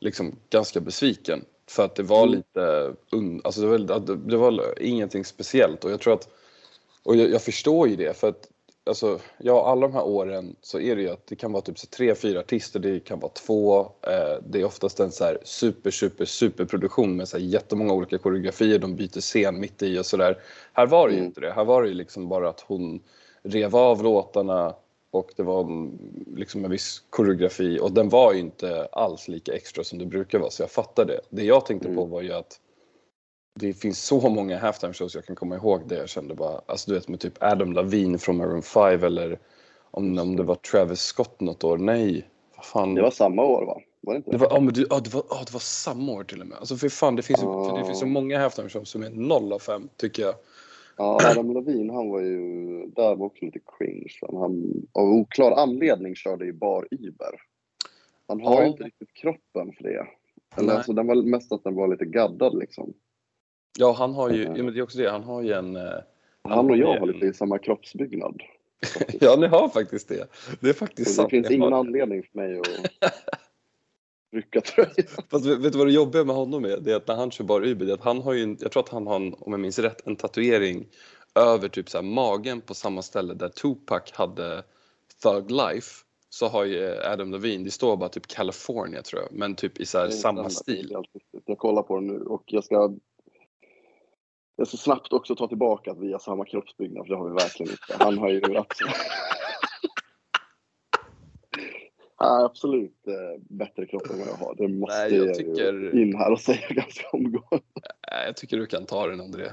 liksom 0.00 0.36
ganska 0.50 0.80
besviken 0.80 1.44
för 1.68 1.84
att 1.84 1.94
det 1.94 2.02
var 2.02 2.22
Mm. 2.22 2.30
lite, 2.36 2.94
alltså 3.44 3.60
det 3.60 3.66
var, 3.66 4.16
det 4.16 4.36
var 4.36 4.82
ingenting 4.82 5.24
speciellt 5.24 5.84
och 5.84 5.90
jag 5.90 6.00
tror 6.00 6.14
att, 6.14 6.28
och 7.02 7.16
jag, 7.16 7.30
jag 7.30 7.42
förstår 7.42 7.88
ju 7.88 7.96
det 7.96 8.16
för 8.16 8.28
att 8.28 8.48
alltså, 8.86 9.18
ja 9.38 9.66
alla 9.70 9.80
de 9.88 9.94
här 9.94 10.04
åren 10.06 10.56
så 10.62 10.80
är 10.80 10.96
det 10.96 11.02
ju 11.02 11.08
att 11.10 11.26
det 11.26 11.36
kan 11.36 11.52
vara 11.52 11.62
typ 11.62 11.78
så 11.78 11.86
tre, 11.86 12.14
fyra 12.14 12.40
artister, 12.40 12.80
det 12.80 13.00
kan 13.00 13.20
vara 13.20 13.32
två, 13.32 13.80
eh, 13.80 14.42
det 14.48 14.60
är 14.60 14.64
oftast 14.64 15.00
en 15.00 15.12
så 15.12 15.24
här 15.24 15.38
super, 15.44 15.90
super, 15.90 16.24
super 16.24 16.64
produktion 16.64 17.16
med 17.16 17.28
så 17.28 17.38
här 17.38 17.44
jättemånga 17.44 17.92
olika 17.92 18.18
koreografier, 18.18 18.78
de 18.78 18.96
byter 18.96 19.20
scen 19.20 19.60
mitt 19.60 19.82
i 19.82 19.98
och 19.98 20.06
sådär. 20.06 20.38
Här 20.72 20.86
var 20.86 21.08
det 21.08 21.12
ju 21.14 21.18
Mm. 21.18 21.26
inte 21.28 21.40
det, 21.40 21.52
här 21.52 21.64
var 21.64 21.82
det 21.82 21.88
ju 21.88 21.94
liksom 21.94 22.28
bara 22.28 22.48
att 22.48 22.60
hon 22.60 23.00
rev 23.42 23.76
av 23.76 24.02
låtarna 24.02 24.74
och 25.10 25.30
det 25.36 25.42
var 25.42 25.90
liksom 26.36 26.64
en 26.64 26.70
viss 26.70 27.02
koreografi 27.10 27.78
och 27.82 27.92
den 27.92 28.08
var 28.08 28.32
ju 28.32 28.38
inte 28.40 28.88
alls 28.92 29.28
lika 29.28 29.52
extra 29.54 29.84
som 29.84 29.98
det 29.98 30.06
brukar 30.06 30.38
vara 30.38 30.50
så 30.50 30.62
jag 30.62 30.70
fattar 30.70 31.04
det. 31.04 31.20
Det 31.30 31.44
jag 31.44 31.66
tänkte 31.66 31.88
på 31.88 32.00
Mm. 32.00 32.10
var 32.10 32.22
ju 32.22 32.32
att 32.32 32.60
det 33.58 33.72
finns 33.72 34.02
så 34.04 34.28
många 34.28 34.58
halftime 34.58 34.92
shows 34.92 35.14
jag 35.14 35.24
kan 35.24 35.36
komma 35.36 35.56
ihåg 35.56 35.88
där 35.88 35.96
jag 35.96 36.08
kände 36.08 36.34
bara, 36.34 36.60
alltså 36.66 36.90
du 36.90 36.94
vet 36.98 37.08
med 37.08 37.20
typ 37.20 37.42
Adam 37.42 37.72
Levine 37.72 38.18
från 38.18 38.36
Maroon 38.36 38.62
5 38.62 39.04
eller 39.04 39.38
om, 39.90 40.18
om 40.18 40.36
det 40.36 40.42
var 40.42 40.54
Travis 40.54 41.00
Scott 41.00 41.40
något 41.40 41.64
år, 41.64 41.78
nej. 41.78 42.28
Vad 42.56 42.64
fan. 42.64 42.94
det 42.94 43.02
var 43.02 43.10
samma 43.10 43.44
år 43.44 43.66
va? 43.66 43.80
Var 44.00 44.12
det 44.12 44.16
inte 44.16 44.30
Det 44.30 44.36
var, 44.36 44.48
ja, 44.50 44.60
men 44.60 44.74
du, 44.74 44.86
ja, 44.90 45.00
det, 45.04 45.14
var, 45.14 45.22
ja, 45.30 45.36
det 45.46 45.52
var 45.52 45.60
samma 45.60 46.12
år 46.12 46.24
till 46.24 46.40
och 46.40 46.46
med. 46.46 46.58
Alltså 46.58 46.76
för 46.76 46.88
fan, 46.88 47.16
det 47.16 47.22
finns, 47.22 47.38
ju- 47.40 47.42
för 47.68 47.78
det 47.78 47.84
finns 47.84 47.98
så 47.98 48.04
Ah. 48.04 48.08
många 48.08 48.38
halftime 48.38 48.68
shows 48.68 48.88
som 48.90 49.02
är 49.02 49.10
0 49.10 49.52
av 49.52 49.58
5 49.58 49.88
tycker 49.96 50.22
jag. 50.22 50.34
Ja, 50.96 51.18
Adam 51.30 51.54
Levine 51.54 51.90
han 51.90 52.08
var 52.10 52.20
ju, 52.20 52.38
där 52.86 53.16
var 53.16 53.26
också 53.26 53.44
lite 53.44 53.58
cringe. 53.78 54.08
Han 54.40 54.72
av 54.92 55.08
oklar 55.08 55.50
anledning 55.52 56.14
körde 56.14 56.46
i 56.46 56.52
bar 56.52 56.88
Uber. 56.90 57.40
Han 58.28 58.40
har 58.40 58.54
Ja. 58.54 58.62
ju 58.62 58.68
inte 58.68 58.82
riktigt 58.82 59.14
kroppen 59.14 59.72
för 59.72 59.84
det. 59.84 60.06
Eller 60.56 60.74
alltså, 60.74 60.92
den 60.92 61.06
var 61.06 61.14
mest 61.14 61.52
att 61.52 61.64
den 61.64 61.74
var 61.74 61.88
lite 61.88 62.04
gaddad 62.04 62.58
liksom. 62.58 62.92
Ja, 63.78 63.92
han 63.98 64.14
har 64.14 64.30
ju, 64.30 64.44
Mm. 64.44 64.56
ja, 64.56 64.62
men 64.62 64.74
det 64.74 64.80
är 64.80 64.82
också 64.82 64.98
det, 64.98 65.10
han 65.10 65.22
har 65.24 65.42
ju 65.42 65.52
en... 65.52 65.76
eh, 65.76 65.82
Han 66.42 66.70
och 66.70 66.76
jag 66.76 66.98
har 67.00 67.06
lite 67.06 67.32
samma 67.32 67.58
kroppsbyggnad. 67.58 68.42
Ja, 69.20 69.36
ni 69.36 69.46
har 69.46 69.68
faktiskt 69.68 70.08
det. 70.08 70.26
Det 70.60 70.68
är 70.68 70.72
faktiskt 70.72 71.10
Så 71.10 71.12
det 71.12 71.16
sant. 71.22 71.30
finns 71.30 71.50
ingen 71.50 71.72
anledning 71.72 72.22
för 72.22 72.38
mig 72.38 72.58
att 72.58 72.66
rycka 74.32 74.60
tröjan. 74.60 74.90
Fast 75.30 75.46
vet 75.46 75.72
du 75.72 75.78
vad 75.78 75.86
det 75.86 75.92
jobbiga 75.92 76.24
med 76.24 76.36
honom 76.36 76.64
är? 76.64 76.76
Det 76.80 76.92
är 76.92 76.96
att 76.96 77.08
när 77.08 77.14
han 77.14 77.30
kör 77.30 77.44
bar 77.44 77.64
Uber, 77.66 77.86
det 77.86 77.92
är 77.92 77.94
att 77.94 78.04
han 78.04 78.22
har 78.22 78.32
ju, 78.32 78.42
en- 78.42 78.56
jag 78.60 78.72
tror 78.72 78.82
att 78.82 78.88
han 78.88 79.06
har, 79.06 79.16
en, 79.16 79.34
om 79.34 79.52
jag 79.52 79.60
minns 79.60 79.78
rätt, 79.78 80.06
en 80.06 80.16
tatuering 80.16 80.86
över 81.34 81.68
typ 81.68 81.90
så 81.90 82.02
magen 82.02 82.60
på 82.60 82.74
samma 82.74 83.02
ställe 83.02 83.34
där 83.34 83.48
Tupac 83.48 84.02
hade 84.12 84.62
Thug 85.22 85.50
Life. 85.50 86.04
Så 86.30 86.46
har 86.48 86.64
ju 86.64 86.94
Adam 87.12 87.32
Levine, 87.32 87.64
det 87.64 87.70
står 87.70 87.96
bara 87.96 88.08
typ 88.08 88.26
California 88.26 89.02
tror 89.02 89.22
jag, 89.22 89.32
men 89.32 89.54
typ 89.54 89.80
i 89.80 89.86
så 89.86 90.10
samma 90.10 90.50
stil. 90.50 90.96
Jag 91.46 91.58
kollar 91.58 91.82
på 91.82 91.94
den 91.96 92.06
nu 92.06 92.20
och 92.20 92.42
jag 92.46 92.64
ska 92.64 92.94
jag 94.56 94.68
ska 94.68 94.76
snabbt 94.76 95.12
också 95.12 95.34
ta 95.36 95.48
tillbaka 95.48 95.90
att 95.90 95.98
vi 95.98 96.12
har 96.12 96.18
samma 96.18 96.44
kroppsbyggnad, 96.44 97.06
för 97.06 97.14
det 97.14 97.18
har 97.20 97.28
vi 97.28 97.34
verkligen 97.34 97.72
inte. 97.72 98.04
Han 98.04 98.18
har 98.18 98.28
ju 98.30 98.36
absolut, 98.56 98.66
Ja, 102.18 102.44
absolut 102.44 103.06
eh, 103.06 103.40
bättre 103.40 103.86
kropp 103.86 104.10
än 104.10 104.18
vad 104.18 104.28
jag 104.28 104.34
har. 104.34 104.54
Det 104.54 104.68
måste 104.68 104.98
Nej, 104.98 105.14
jag 105.16 105.26
jag 105.26 105.34
tycker- 105.34 105.96
in 105.98 106.16
här 106.16 106.32
och 106.32 106.40
säga 106.40 106.68
ganska 106.70 107.08
omgående. 107.12 107.66
Nej, 108.10 108.26
jag 108.26 108.36
tycker 108.36 108.56
du 108.56 108.66
kan 108.66 108.86
ta 108.86 109.06
den 109.06 109.20
André. 109.20 109.50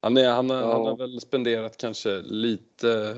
Han, 0.00 0.16
är, 0.16 0.30
han, 0.30 0.50
har- 0.50 0.60
Ja. 0.60 0.72
han 0.72 0.86
har 0.86 0.96
väl 0.96 1.20
spenderat 1.20 1.76
kanske 1.76 2.20
lite, 2.22 3.14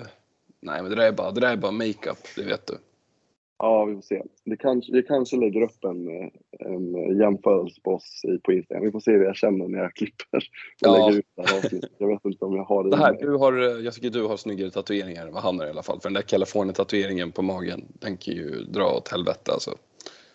nej 0.60 0.82
men 0.82 0.90
det 0.90 0.96
där 0.96 1.08
är 1.08 1.12
bara, 1.12 1.30
det 1.30 1.40
där 1.40 1.52
är 1.52 1.56
bara 1.56 1.72
makeup, 1.72 2.18
det 2.36 2.42
vet 2.44 2.66
du. 2.66 2.78
Ja, 3.58 3.84
vi 3.84 3.94
får 3.94 4.02
se. 4.02 4.22
Det 4.44 4.56
kanske, 4.56 4.92
vi 4.92 5.02
kanske 5.02 5.36
lägger 5.36 5.60
upp 5.62 5.84
en, 5.84 6.08
eh, 6.08 6.28
en 6.58 7.18
jämförelse 7.18 7.80
på 7.84 7.90
oss 7.94 8.20
i- 8.24 8.38
på 8.38 8.52
Instagram. 8.52 8.84
Vi 8.84 8.90
får 8.92 9.00
se 9.00 9.10
hur 9.10 9.24
jag 9.24 9.36
känner 9.36 9.68
när 9.68 9.78
jag 9.78 9.94
klipper 9.94 10.36
och 10.36 10.42
Ja. 10.80 11.06
lägger 11.06 11.18
ut 11.18 11.26
det 11.36 11.48
här 11.48 11.56
avsnittet. 11.58 11.90
Jag 11.98 12.08
vet 12.08 12.24
inte 12.24 12.44
om 12.44 12.56
jag 12.56 12.64
har 12.64 12.84
det, 12.84 12.90
Det 12.90 12.96
här, 12.96 13.12
du 13.20 13.36
har, 13.36 13.52
eh, 13.62 13.84
jag 13.84 13.94
tycker 13.94 14.10
du 14.10 14.22
har 14.26 14.36
snyggare 14.36 14.70
tatueringar 14.70 15.26
än 15.26 15.32
vad 15.34 15.42
han 15.42 15.58
har 15.58 15.66
i 15.66 15.70
alla 15.70 15.82
fall. 15.82 16.00
För 16.00 16.08
den 16.08 16.14
där 16.14 16.22
California-tatueringen 16.22 17.32
på 17.32 17.42
magen, 17.42 17.84
den 18.00 18.16
kan 18.16 18.34
ju 18.34 18.50
dra 18.50 18.96
åt 18.96 19.08
helvete 19.08 19.52
alltså. 19.52 19.70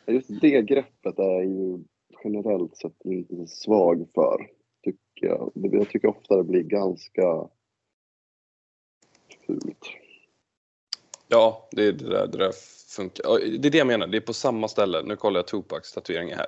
Just 0.08 0.42
det 0.42 0.62
greppet 0.62 1.20
är 1.20 1.24
jag 1.32 1.46
ju 1.46 1.80
generellt 2.24 2.78
sett 2.78 3.06
inte 3.06 3.36
så 3.36 3.48
svag 3.48 4.08
för. 4.16 4.48
Tycker 4.84 5.28
jag. 5.28 5.52
Jag 5.54 5.90
tycker 5.90 6.08
ofta 6.08 6.38
det 6.38 6.44
blir 6.44 6.64
ganska 6.64 7.48
fult. 9.48 9.86
Ja, 11.28 11.68
det, 11.72 11.84
är 11.84 11.92
det, 11.92 12.10
där, 12.10 12.28
det 12.28 12.38
där 12.38 12.52
funkar. 12.92 13.40
Det 13.60 13.68
är 13.68 13.72
det 13.72 13.78
jag 13.78 13.88
menar, 13.88 14.08
det 14.08 14.18
är 14.18 14.22
på 14.22 14.34
samma 14.34 14.68
ställe. 14.68 15.02
Nu 15.02 15.16
kollar 15.16 15.38
jag 15.40 15.48
Tupacs 15.48 15.92
tatueringar 15.94 16.38
här. 16.38 16.48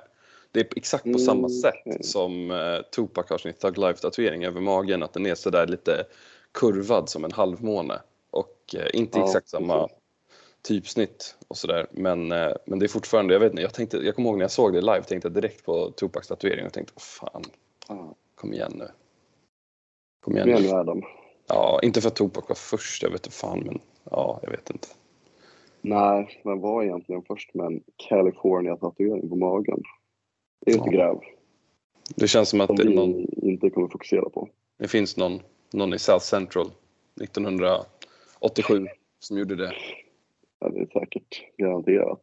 Det 0.52 0.60
är 0.60 0.66
exakt 0.76 1.02
på 1.04 1.08
Mm, 1.08 1.20
samma 1.20 1.48
sätt 1.48 2.04
som 2.06 2.50
eh, 2.50 2.78
Tupac 2.96 3.26
har 3.30 3.38
sin 3.38 3.52
Thug 3.52 3.78
Life-tatuering 3.78 4.44
över 4.46 4.60
magen. 4.60 5.02
Att 5.02 5.12
den 5.12 5.26
är 5.26 5.34
sådär 5.34 5.66
lite 5.66 6.04
kurvad 6.52 7.08
som 7.08 7.24
en 7.24 7.32
halvmåne. 7.32 8.00
Och 8.30 8.74
eh, 8.76 8.86
inte 8.92 9.18
Ja, 9.18 9.24
exakt 9.26 9.48
samma 9.48 9.80
precis. 9.82 9.98
typsnitt 10.62 11.36
och 11.48 11.56
sådär. 11.56 11.86
Men, 11.90 12.32
eh, 12.32 12.52
men 12.66 12.78
det 12.78 12.86
är 12.86 12.88
fortfarande, 12.88 13.34
jag 13.34 13.40
vet 13.40 13.50
inte, 13.52 13.62
jag, 13.62 13.74
tänkte, 13.74 13.96
jag 13.96 14.14
kommer 14.14 14.28
ihåg 14.28 14.38
när 14.38 14.44
jag 14.44 14.50
såg 14.50 14.72
det 14.72 14.80
live, 14.80 15.02
tänkte 15.02 15.28
jag 15.28 15.34
direkt 15.34 15.64
på 15.64 15.90
Tupacs 15.90 16.28
tatuering 16.28 16.66
och 16.66 16.72
tänkte, 16.72 16.92
"Åh, 16.96 17.02
fan, 17.02 17.42
Ja. 17.88 18.14
kom 18.34 18.52
igen 18.52 18.72
nu. 18.74 18.88
Kom 20.24 20.36
igen 20.36 20.62
nu. 20.62 20.68
Adam. 20.70 21.02
Ja, 21.46 21.80
inte 21.82 22.00
för 22.00 22.08
att 22.08 22.16
Tupac 22.16 22.44
var 22.48 22.56
först, 22.56 23.02
jag 23.02 23.10
vet 23.10 23.26
inte 23.26 23.36
fan, 23.36 23.60
men 23.66 23.80
ja, 24.10 24.38
jag 24.42 24.50
vet 24.50 24.70
inte. 24.70 24.88
Nej, 25.84 26.40
men 26.44 26.60
var 26.60 26.82
egentligen 26.82 27.22
först 27.22 27.54
med 27.54 27.66
en 27.66 27.82
California-tatuering 28.08 29.28
på 29.28 29.36
magen. 29.36 29.82
Det 30.66 30.70
är 30.72 30.74
ett 30.74 30.82
Ja. 30.86 30.92
gräv 30.92 31.20
Det 32.16 32.28
känns 32.28 32.48
som 32.48 32.60
att 32.60 32.66
som 32.66 32.76
det, 32.76 32.82
är 32.82 32.86
vi 32.86 32.94
någon, 32.94 33.26
inte 33.32 33.70
kommer 33.70 33.88
fokusera 33.88 34.28
på. 34.30 34.48
det 34.78 34.88
finns 34.88 35.16
någon, 35.16 35.40
någon 35.72 35.94
i 35.94 35.98
South 35.98 36.24
Central 36.24 36.66
1987 37.22 38.86
som 39.18 39.38
gjorde 39.38 39.56
det. 39.56 39.72
Ja, 40.58 40.68
det 40.68 40.80
är 40.80 40.86
säkert 40.86 41.56
garanterat. 41.58 42.22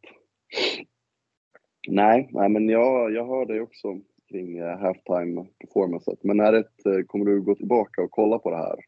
Nej, 1.87 2.29
nej 2.31 2.49
men 2.49 2.69
jag, 2.69 3.11
jag 3.11 3.27
hör 3.27 3.45
dig 3.45 3.61
också 3.61 3.99
kring 4.29 4.57
eh, 4.57 4.79
halftime 4.79 5.45
performancet. 5.59 6.23
Men 6.23 6.39
är 6.39 6.51
det, 6.51 6.97
eh, 6.97 7.05
kommer 7.07 7.25
du 7.25 7.41
gå 7.41 7.55
tillbaka 7.55 8.01
och 8.01 8.11
kolla 8.11 8.39
på 8.39 8.49
det 8.49 8.57
här? 8.57 8.79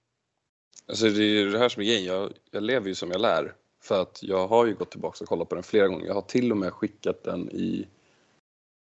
Alltså 0.88 1.06
det 1.06 1.24
är 1.24 1.44
ju 1.44 1.50
det 1.50 1.60
här 1.60 1.70
som 1.70 1.82
är 1.82 1.86
grejen, 1.86 2.06
jag, 2.06 2.32
jag 2.52 2.64
lever 2.64 2.88
ju 2.88 2.96
som 2.96 3.12
jag 3.12 3.22
lär. 3.22 3.54
För 3.84 4.02
att 4.02 4.24
jag 4.24 4.48
har 4.48 4.66
ju 4.66 4.76
gått 4.76 4.92
tillbaka 4.92 5.18
och 5.22 5.28
kollat 5.28 5.50
på 5.50 5.56
den 5.56 5.64
flera 5.64 5.88
gånger. 5.88 6.06
Jag 6.06 6.14
har 6.14 6.22
till 6.22 6.52
och 6.52 6.58
med 6.58 6.74
skickat 6.74 7.24
den 7.24 7.50
i 7.52 7.88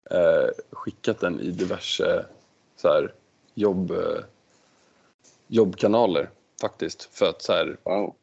eh, 0.09 0.49
skickat 0.71 1.19
den 1.19 1.39
i 1.39 1.51
diverse 1.51 2.25
så 2.75 2.87
här, 2.87 3.13
jobb, 3.53 3.91
eh, 3.91 4.23
jobbkanaler 5.47 6.29
faktiskt. 6.61 7.09
För 7.11 7.25
att 7.25 7.41
så 7.41 7.53
här, 7.53 7.77
Wow. 7.83 8.15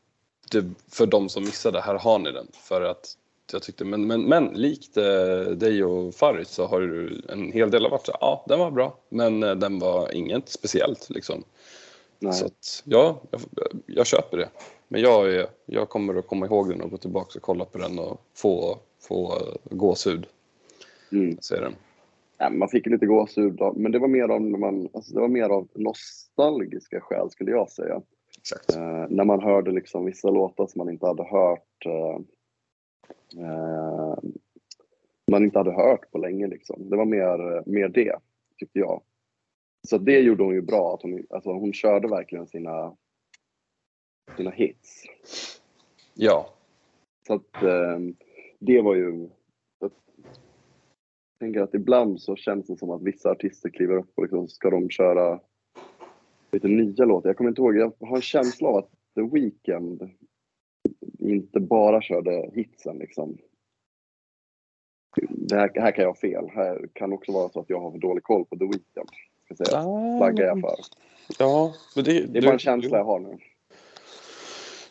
det, 0.51 0.65
för 0.89 1.07
de 1.07 1.29
som 1.29 1.45
missade, 1.45 1.81
här 1.81 1.95
har 1.95 2.19
ni 2.19 2.33
den. 2.33 2.49
För 2.53 2.83
att 2.83 3.17
jag 3.53 3.63
tyckte, 3.63 3.85
men, 3.85 4.07
men, 4.07 4.23
men 4.23 4.45
likt 4.45 4.97
eh, 4.97 5.41
dig 5.41 5.85
och 5.85 6.15
Faris 6.15 6.49
så 6.49 6.67
har 6.67 6.81
ju 6.81 7.23
en 7.29 7.53
hel 7.53 7.71
del 7.71 7.85
av 7.85 7.91
varit 7.91 8.07
så 8.07 8.17
ja 8.21 8.45
den 8.49 8.59
var 8.59 8.71
bra, 8.71 8.99
men 9.09 9.43
eh, 9.43 9.55
den 9.55 9.79
var 9.79 10.15
inget 10.15 10.49
speciellt 10.49 11.11
liksom. 11.11 11.45
Nej. 12.19 12.33
Så 12.33 12.47
att, 12.47 12.83
ja, 12.85 13.21
jag, 13.31 13.41
jag 13.87 14.07
köper 14.07 14.37
det. 14.37 14.49
Men 14.89 15.01
jag, 15.01 15.35
är, 15.35 15.47
jag 15.67 15.89
kommer 15.89 16.15
att 16.15 16.27
komma 16.27 16.47
ihåg 16.47 16.69
den 16.69 16.81
och 16.81 16.91
gå 16.91 16.97
tillbaka 16.97 17.39
och 17.39 17.43
kolla 17.43 17.65
på 17.65 17.79
den 17.79 17.99
och 17.99 18.21
få, 18.35 18.79
få 19.01 19.33
eh, 19.33 19.77
gåshud. 19.77 20.27
Mm. 21.13 21.37
Se 21.41 21.61
den. 21.61 21.75
Ja, 22.39 22.51
man 22.51 22.69
fick 22.69 22.87
lite 22.87 23.07
gåshud, 23.07 23.53
då, 23.53 23.73
men 23.77 23.93
det 23.93 23.99
var 23.99 24.09
mer 24.09 24.29
av, 24.29 24.43
man, 24.43 24.89
alltså 24.93 25.15
det 25.15 25.21
var 25.21 25.29
mer 25.29 25.49
av 25.49 25.69
nostalgiska 25.75 27.01
skäl 27.01 27.31
skulle 27.31 27.51
jag 27.51 27.71
säga. 27.71 28.03
Exakt. 28.39 28.77
Eh, 28.77 29.07
när 29.09 29.25
man 29.25 29.43
hörde 29.43 29.71
liksom 29.71 30.05
vissa 30.05 30.31
låtar 30.31 30.67
som 30.67 30.79
man 30.79 30.91
inte 30.91 31.07
hade 31.07 31.25
hört 31.25 31.87
eh, 31.87 32.19
eh, 33.45 34.19
man 35.27 35.45
inte 35.45 35.59
hade 35.59 35.73
hört 35.73 36.11
på 36.11 36.19
länge. 36.19 36.47
Liksom. 36.47 36.91
Det 36.91 36.97
var 36.97 37.05
mer, 37.05 37.63
mer 37.71 37.89
det, 37.89 38.17
tyckte 38.59 38.79
jag. 38.79 39.03
Så 39.89 39.99
det 39.99 40.21
gjorde 40.21 40.45
hon 40.45 40.55
ju 40.55 40.63
bra. 40.63 40.95
Att 40.95 41.03
hon, 41.03 41.27
alltså 41.31 41.53
hon 41.53 41.73
körde 41.73 42.09
verkligen 42.09 42.47
sina, 42.47 42.97
sina 44.37 44.51
hits. 44.51 45.05
Ja, 46.15 46.55
Så 47.27 47.35
att 47.35 47.63
eh, 47.63 47.99
det 48.59 48.81
var 48.81 48.95
ju... 48.95 49.29
Jag 49.79 49.91
tänker 51.39 51.61
att 51.61 51.75
ibland 51.75 52.21
så 52.21 52.37
känns 52.37 52.67
det 52.67 52.77
som 52.77 52.91
att 52.91 53.03
vissa 53.03 53.31
artister 53.31 53.71
kliver 53.71 53.97
upp 53.97 54.13
och 54.15 54.23
liksom 54.23 54.49
ska 54.49 54.71
de 54.71 54.91
köra 54.91 55.41
lite 56.53 56.69
nya 56.69 57.05
låtar. 57.05 57.29
Jag 57.29 57.37
kommer 57.37 57.51
inte 57.51 57.63
ihåg, 57.63 57.77
jag 57.77 57.93
har 58.01 58.17
en 58.17 58.23
känsla 58.23 58.69
av 58.69 58.77
att 58.77 58.91
The 59.15 59.23
Weeknd 59.23 60.11
inte 61.19 61.61
bara 61.61 62.03
körde 62.03 62.51
hitsen 62.55 62.99
liksom. 62.99 63.39
Det 65.29 65.57
här, 65.57 65.71
här 65.75 65.93
kan 65.93 66.03
jag 66.03 66.11
ha 66.11 66.17
fel. 66.17 66.49
Här 66.49 66.89
kan 66.93 67.13
också 67.13 67.33
vara 67.33 67.49
så 67.49 67.61
att 67.61 67.71
jag 67.71 67.81
har 67.81 67.91
för 67.91 67.99
dålig 67.99 68.25
koll 68.25 68.45
på 68.45 68.59
The 68.59 68.65
Weeknd. 68.65 69.09
Ska 69.55 69.65
säga. 69.65 69.83
Flaggar 70.19 70.45
jag 70.47 70.61
för. 70.61 70.75
Ja, 71.39 71.73
men 71.95 72.05
det, 72.05 72.21
Det 72.27 72.39
är 72.39 72.43
bara 72.43 72.53
en 72.53 72.59
känsla 72.59 72.99
jag 72.99 73.05
har 73.05 73.19
nu. 73.19 73.39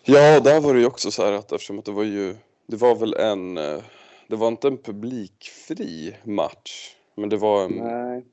Ja, 0.05 0.39
där 0.39 0.61
var 0.61 0.73
det 0.73 0.79
ju 0.79 0.85
också 0.85 1.11
så 1.11 1.23
här 1.25 1.31
att 1.33 1.51
eftersom 1.51 1.79
att 1.79 1.85
det 1.85 1.91
var 1.91 2.03
ju, 2.03 2.35
det 2.67 2.75
var 2.75 2.95
väl 2.95 3.13
en, 3.13 3.57
eh, 3.57 3.79
det 4.27 4.35
var 4.35 4.47
inte 4.47 4.67
en 4.67 4.77
publikfri 4.77 6.15
match, 6.23 6.95
men 7.15 7.29
det 7.29 7.37
var 7.37 7.63
en 7.65 7.71
Nej, 7.71 8.25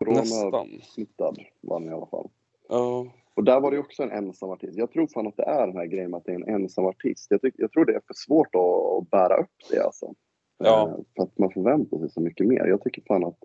nästan. 0.00 0.50
corona-smittad 0.50 1.38
var 1.60 1.80
han 1.80 1.88
i 1.88 1.92
alla 1.92 2.06
fall. 2.06 2.28
Ja, 2.68 3.06
Och 3.34 3.44
där 3.44 3.60
var 3.60 3.70
det 3.70 3.78
också 3.78 4.02
en 4.02 4.10
ensam 4.10 4.50
artist. 4.50 4.76
Jag 4.78 4.90
tror 4.92 5.06
fan 5.06 5.26
att 5.26 5.36
det 5.36 5.42
är 5.44 5.66
den 5.66 5.76
här 5.76 5.86
grejen 5.86 6.10
med 6.10 6.18
att 6.18 6.24
det 6.24 6.32
är 6.32 6.36
en 6.36 6.48
ensam 6.54 6.86
artist. 6.86 7.26
Jag, 7.30 7.40
tyck, 7.42 7.54
jag 7.58 7.72
tror 7.72 7.84
det 7.84 7.92
är 7.94 8.00
för 8.06 8.14
svårt 8.14 8.54
att, 8.54 8.60
att 9.02 9.10
bära 9.10 9.36
upp 9.36 9.54
det 9.70 9.80
alltså. 9.84 10.14
Ja. 10.58 10.88
Eh, 10.88 10.94
För 11.16 11.22
att 11.22 11.38
man 11.38 11.50
förväntar 11.50 11.98
sig 11.98 12.10
så 12.10 12.20
mycket 12.20 12.46
mer. 12.46 12.66
Jag 12.66 12.82
tycker 12.82 13.02
fan 13.08 13.24
att 13.24 13.38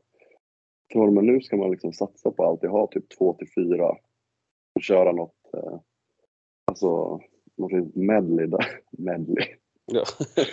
från 0.91 1.17
och 1.17 1.23
nu 1.23 1.41
ska 1.41 1.57
man 1.57 1.71
liksom 1.71 1.93
satsa 1.93 2.31
på 2.31 2.43
att 2.43 2.49
alltid 2.49 2.69
ha 2.69 2.87
typ 2.87 3.09
två 3.17 3.33
till 3.33 3.47
fyra 3.55 3.89
och 4.75 4.81
köra 4.81 5.11
något, 5.11 5.53
eh, 5.53 5.79
alltså 6.65 7.19
något 7.57 7.95
medley 7.95 8.47
där. 8.47 8.65
Medley. 8.91 9.45
ja. 9.85 10.03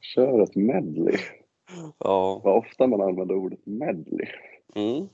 Kör 0.00 0.42
ett 0.42 0.56
medley. 0.56 1.16
ja. 1.98 2.40
Vad 2.44 2.56
ofta 2.56 2.86
man 2.86 3.00
använder 3.00 3.34
ordet 3.34 3.66
medley. 3.66 4.28
Mm. 4.74 5.08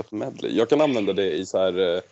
Ett 0.00 0.12
medley. 0.12 0.56
Jag 0.56 0.68
kan 0.68 0.80
använda 0.80 1.12
det 1.12 1.32
i 1.32 1.46
så 1.46 1.58
här, 1.58 1.96
eh, 1.96 2.02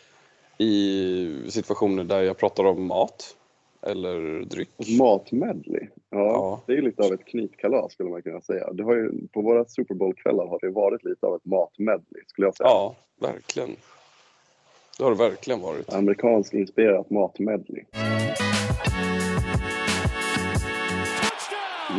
i 0.58 1.50
situationer 1.50 2.04
där 2.04 2.22
jag 2.22 2.38
pratar 2.38 2.64
om 2.64 2.86
mat 2.86 3.36
eller 3.82 4.44
dryck. 4.44 4.70
Matmedley. 4.98 5.86
Ja, 6.10 6.18
Ja. 6.18 6.62
det 6.66 6.72
är 6.72 6.82
lite 6.82 7.02
av 7.06 7.12
ett 7.12 7.24
knytkalas 7.24 7.92
skulle 7.92 8.10
man 8.10 8.22
kunna 8.22 8.40
säga. 8.40 8.72
Det 8.72 8.82
har 8.82 8.94
ju, 8.94 9.28
på 9.32 9.42
våra 9.42 9.64
Super 9.64 9.94
Bowl-kvällar 9.94 10.46
har 10.46 10.58
det 10.62 10.70
varit 10.70 11.04
lite 11.04 11.26
av 11.26 11.34
ett 11.36 11.44
matmedley 11.44 12.22
skulle 12.26 12.46
jag 12.46 12.56
säga. 12.56 12.68
Ja, 12.68 12.96
verkligen. 13.20 13.70
Det 14.98 15.04
har 15.04 15.10
det 15.10 15.18
verkligen 15.18 15.60
varit. 15.60 15.94
Amerikansk 15.94 16.54
inspirerat 16.54 17.10
matmedley. 17.10 17.84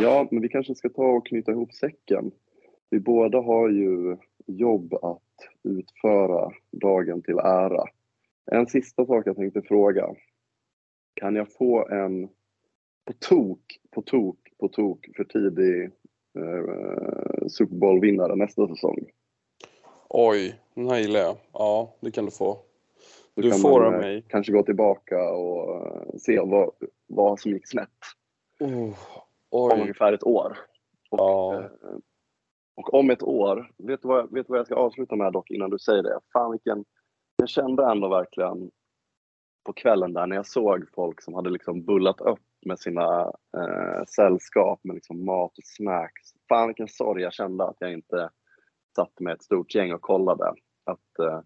Ja, 0.02 0.28
men 0.32 0.41
vi 0.41 0.50
kanske 0.50 0.76
ska 0.76 0.89
ta 0.89 1.04
och 1.06 1.26
knyta 1.28 1.52
ihop 1.52 1.74
säcken. 1.74 2.32
Vi 2.89 3.00
båda 3.00 3.41
har 3.41 3.70
ju 3.70 4.17
jobb 4.48 4.94
att 4.94 5.22
utföra 5.63 6.52
dagen 6.72 7.22
till 7.22 7.38
ära. 7.38 7.84
En 8.52 8.67
sista 8.67 9.06
sak 9.06 9.28
jag 9.28 9.36
tänkte 9.36 9.62
fråga. 9.62 10.08
Kan 11.22 11.36
jag 11.36 11.52
få 11.52 11.88
en 11.88 12.28
på 13.06 13.14
tok, 13.20 13.80
på 13.92 14.02
tok, 14.02 14.38
på 14.60 14.68
tok 14.68 15.10
för 15.16 15.24
tidig 15.24 15.84
eh, 16.38 17.48
Super 17.48 17.76
Bowl-vinnare 17.76 18.36
nästa 18.36 18.68
säsong? 18.68 19.06
Oj, 20.10 20.60
den 20.74 20.90
här 20.90 21.00
gillar 21.00 21.20
jag. 21.20 21.38
Ja, 21.54 21.96
det 22.00 22.12
kan 22.12 22.26
du 22.26 22.32
få. 22.32 22.58
Då 23.36 23.42
Du 23.42 23.50
kan 23.52 23.60
får 23.60 23.80
man, 23.80 23.88
av 23.88 23.94
eh, 23.94 24.00
mig. 24.00 24.26
kanske 24.28 24.52
gå 24.54 24.64
tillbaka 24.64 25.32
och 25.34 25.88
eh, 25.88 26.18
se 26.18 26.40
vad, 26.40 26.72
vad 27.08 27.40
som 27.40 27.52
gick 27.52 27.68
snett 27.70 27.90
Oh, 28.60 28.94
om 29.50 29.72
oj. 29.72 29.82
ungefär 29.82 30.14
ett 30.14 30.24
år. 30.24 30.58
Och, 31.10 31.20
Ja. 31.20 31.54
eh, 31.64 31.70
och 32.76 32.94
om 32.94 33.10
ett 33.10 33.24
år, 33.24 33.72
vet 33.78 34.02
du, 34.02 34.08
vad, 34.08 34.34
vet 34.34 34.48
du 34.48 34.52
vad 34.52 34.60
jag 34.60 34.66
ska 34.66 34.76
avsluta 34.76 35.16
med 35.16 35.34
dock 35.34 35.52
innan 35.52 35.70
du 35.70 35.80
säger 35.80 36.04
det? 36.04 36.20
Fan 36.34 36.52
vilken, 36.52 36.86
jag 37.36 37.50
kände 37.50 37.86
ändå 37.92 38.08
verkligen 38.10 38.72
på 39.63 39.74
kvällen 39.74 40.13
där 40.13 40.28
när 40.28 40.36
jag 40.36 40.45
såg 40.47 40.86
folk 40.95 41.21
som 41.21 41.34
hade 41.34 41.50
liksom 41.50 41.84
bullat 41.86 42.21
upp 42.21 42.39
med 42.65 42.80
sina 42.80 43.21
eh, 43.58 44.04
sällskap 44.08 44.80
med 44.84 44.93
liksom 44.93 45.26
mat 45.26 45.58
och 45.58 45.63
snacks. 45.63 46.21
Fan 46.50 46.67
vilken 46.67 46.88
sorg 46.88 47.21
jag 47.21 47.34
kände 47.34 47.63
att 47.63 47.78
jag 47.80 47.93
inte 47.93 48.30
satt 48.95 49.19
med 49.19 49.34
ett 49.34 49.43
stort 49.43 49.76
gäng 49.76 49.93
och 49.93 50.02
kollade. 50.02 50.54
Att 50.86 51.19
eh, 51.19 51.39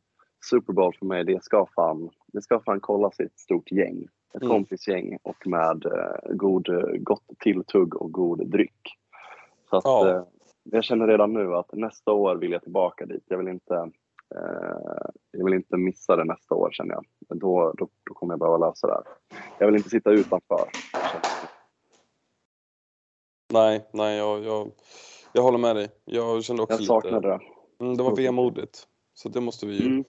Super 0.49 0.73
Bowl 0.73 0.95
för 0.99 1.05
mig, 1.05 1.23
det 1.23 1.43
ska 1.43 1.65
fan, 1.75 2.09
det 2.27 2.41
ska 2.41 2.59
fan 2.59 2.79
kollas 2.79 3.19
i 3.19 3.23
ett 3.23 3.39
stort 3.39 3.71
gäng. 3.71 4.07
Ett 4.33 4.41
Mm. 4.41 4.49
kompisgäng 4.49 5.17
och 5.23 5.47
med 5.47 5.85
eh, 5.85 6.33
god, 6.35 6.67
gott 7.03 7.23
tilltugg 7.39 7.95
och 7.95 8.11
god 8.11 8.47
dryck. 8.49 8.81
Så 9.69 9.77
att, 9.77 9.83
Ja. 9.85 10.09
eh, 10.09 10.23
jag 10.63 10.83
känner 10.83 11.07
redan 11.07 11.33
nu 11.33 11.55
att 11.55 11.73
nästa 11.73 12.11
år 12.11 12.35
vill 12.35 12.51
jag 12.51 12.61
tillbaka 12.63 13.05
dit. 13.05 13.23
Jag 13.27 13.37
vill 13.37 13.47
inte, 13.47 13.91
jag 15.31 15.45
vill 15.45 15.53
inte 15.53 15.77
missa 15.77 16.15
det 16.15 16.23
nästa 16.23 16.55
år 16.55 16.69
känner 16.71 16.93
jag. 16.93 17.05
Då, 17.39 17.73
då, 17.77 17.89
då 18.03 18.13
kommer 18.13 18.33
jag 18.33 18.39
behöva 18.39 18.57
lösa 18.57 18.87
det 18.87 18.93
här. 18.93 19.03
Jag 19.59 19.65
vill 19.67 19.75
inte 19.75 19.89
sitta 19.89 20.11
utanför. 20.11 20.69
Nej, 23.53 23.85
nej, 23.93 24.17
jag, 24.17 24.43
jag, 24.43 24.71
jag 25.33 25.41
håller 25.41 25.57
med 25.57 25.75
dig. 25.75 25.89
Jag 26.05 26.43
kände 26.43 26.63
också 26.63 26.75
Jag 26.75 26.83
saknade 26.83 27.15
lite... 27.17 27.27
det. 27.27 27.39
Mm, 27.85 27.97
det 27.97 28.03
var 28.03 28.15
vemodigt. 28.15 28.87
Så 29.13 29.29
det 29.29 29.41
måste 29.41 29.65
vi 29.65 29.85
Mm. 29.85 30.03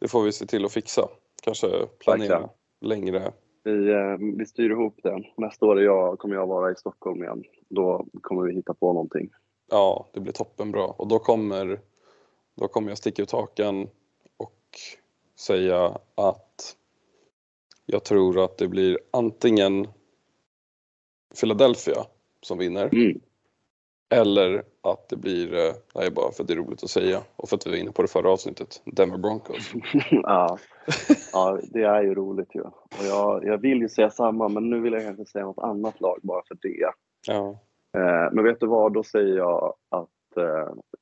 det 0.00 0.08
får 0.08 0.22
vi 0.22 0.32
se 0.32 0.46
till 0.46 0.64
att 0.64 0.72
fixa. 0.72 1.08
Kanske 1.42 1.68
planera 1.98 2.28
Verkligen. 2.28 2.50
längre. 2.80 3.32
Vi, 3.62 3.92
eh, 3.92 4.16
vi 4.38 4.46
styr 4.46 4.70
ihop 4.70 4.94
det. 5.02 5.22
Nästa 5.36 5.66
år 5.66 5.82
jag, 5.82 6.18
kommer 6.18 6.34
jag 6.34 6.46
vara 6.46 6.72
i 6.72 6.74
Stockholm 6.76 7.22
igen. 7.22 7.44
Då 7.68 8.06
kommer 8.22 8.42
vi 8.42 8.54
hitta 8.54 8.74
på 8.74 8.92
någonting. 8.92 9.30
Ja, 9.70 10.06
det 10.12 10.20
blir 10.20 10.32
toppenbra. 10.32 10.84
Och 10.84 11.08
då 11.08 11.18
kommer, 11.18 11.80
då 12.54 12.68
kommer 12.68 12.88
jag 12.88 12.98
sticka 12.98 13.22
ut 13.22 13.32
hakan 13.32 13.88
och 14.36 14.78
säga 15.38 15.98
att 16.14 16.76
jag 17.86 18.04
tror 18.04 18.44
att 18.44 18.58
det 18.58 18.68
blir 18.68 18.98
antingen 19.10 19.88
Philadelphia 21.40 22.04
som 22.40 22.58
vinner 22.58 22.88
Mm. 22.94 23.20
eller 24.10 24.64
att 24.82 25.08
det 25.08 25.16
blir, 25.16 25.54
eh, 25.54 26.02
är 26.04 26.10
bara 26.10 26.32
för 26.32 26.42
att 26.42 26.48
det 26.48 26.54
är 26.54 26.58
roligt 26.58 26.84
att 26.84 26.90
säga 26.90 27.22
och 27.36 27.48
för 27.48 27.56
att 27.56 27.66
vi 27.66 27.70
var 27.70 27.76
inne 27.78 27.92
på 27.92 28.02
det 28.02 28.08
förra 28.08 28.30
avsnittet, 28.30 28.82
Denver 28.84 29.18
Broncos. 29.18 29.72
ja. 30.10 30.58
ja, 31.32 31.60
det 31.62 31.82
är 31.82 32.02
ju 32.02 32.14
roligt 32.14 32.54
ju. 32.54 32.60
Och 32.60 33.04
jag, 33.04 33.44
jag 33.44 33.58
vill 33.58 33.78
ju 33.78 33.88
säga 33.88 34.10
samma, 34.10 34.48
men 34.48 34.70
nu 34.70 34.80
vill 34.80 34.92
jag 34.92 35.02
kanske 35.02 35.24
säga 35.24 35.44
något 35.44 35.58
annat 35.64 36.00
lag 36.00 36.18
bara 36.22 36.42
för 36.48 36.58
det. 36.62 36.92
Ja, 37.26 37.58
Eh, 37.94 38.32
men 38.32 38.44
vet 38.44 38.60
du 38.60 38.66
vad, 38.66 38.92
då 38.92 39.02
säger 39.02 39.36
jag 39.36 39.74
att 39.90 40.08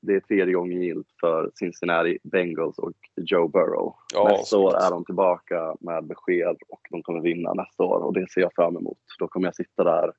det 0.00 0.14
är 0.14 0.20
tredje 0.20 0.54
gången 0.54 0.82
gillt 0.82 1.06
för 1.20 1.50
Cincinnati 1.54 2.18
Bengals 2.22 2.78
och 2.78 2.92
Joe 3.16 3.48
Burrow. 3.48 3.94
ja 4.14 4.28
nästa 4.28 4.58
år 4.58 4.74
är 4.74 4.90
de 4.90 5.04
tillbaka 5.04 5.76
med 5.80 6.04
besked 6.06 6.56
och 6.68 6.80
de 6.90 7.02
kommer 7.02 7.20
vinna 7.20 7.52
nästa 7.54 7.82
år 7.84 7.98
och 8.04 8.12
det 8.14 8.30
ser 8.30 8.40
jag 8.40 8.54
fram 8.54 8.76
emot. 8.76 8.98
Då 9.18 9.28
kommer 9.28 9.46
jag 9.46 9.54
sitta 9.56 9.84
där, 9.84 10.12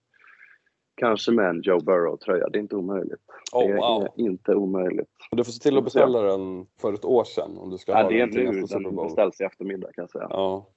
kanske 0.95 1.31
med 1.31 1.49
en 1.49 1.61
Joe 1.61 1.79
Burrow-tröja. 1.79 2.49
Det 2.49 2.57
är 2.57 2.61
inte 2.61 2.75
omöjligt. 2.75 3.21
Oh, 3.53 3.67
det 3.67 3.71
är 3.73 3.77
wow. 3.77 4.07
inte 4.15 4.55
omöjligt. 4.55 5.09
Du 5.31 5.43
får 5.43 5.51
se 5.51 5.59
till 5.63 5.77
att 5.77 5.83
beställa 5.83 6.21
den 6.21 6.65
för 6.81 6.93
ett 6.93 7.05
år 7.05 7.23
sedan 7.23 7.57
om 7.57 7.69
du 7.69 7.77
ska 7.77 7.91
Ja, 7.91 8.01
ha 8.01 8.09
det 8.09 8.15
är 8.15 8.19
den 8.27 8.31
till 8.31 8.45
nästa 8.45 8.67
Super 8.67 8.83
den 8.83 8.95
Bowl. 8.95 9.05
beställs 9.05 9.41
i 9.41 9.43
eftermiddag 9.43 9.87
kan 9.93 10.01
jag 10.01 10.09
säga. 10.11 10.27
Ja, 10.29 10.67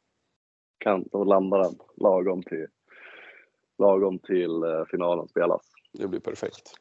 Kan, 0.79 1.05
då 1.13 1.25
landar 1.25 1.59
den 1.59 1.75
lagom 1.97 2.43
till, 2.43 2.67
lagom 3.79 4.19
till 4.19 4.63
eh, 4.63 4.85
finalen 4.91 5.29
spelas. 5.29 5.63
det 5.93 6.09
blir 6.09 6.21
perfekt. 6.21 6.75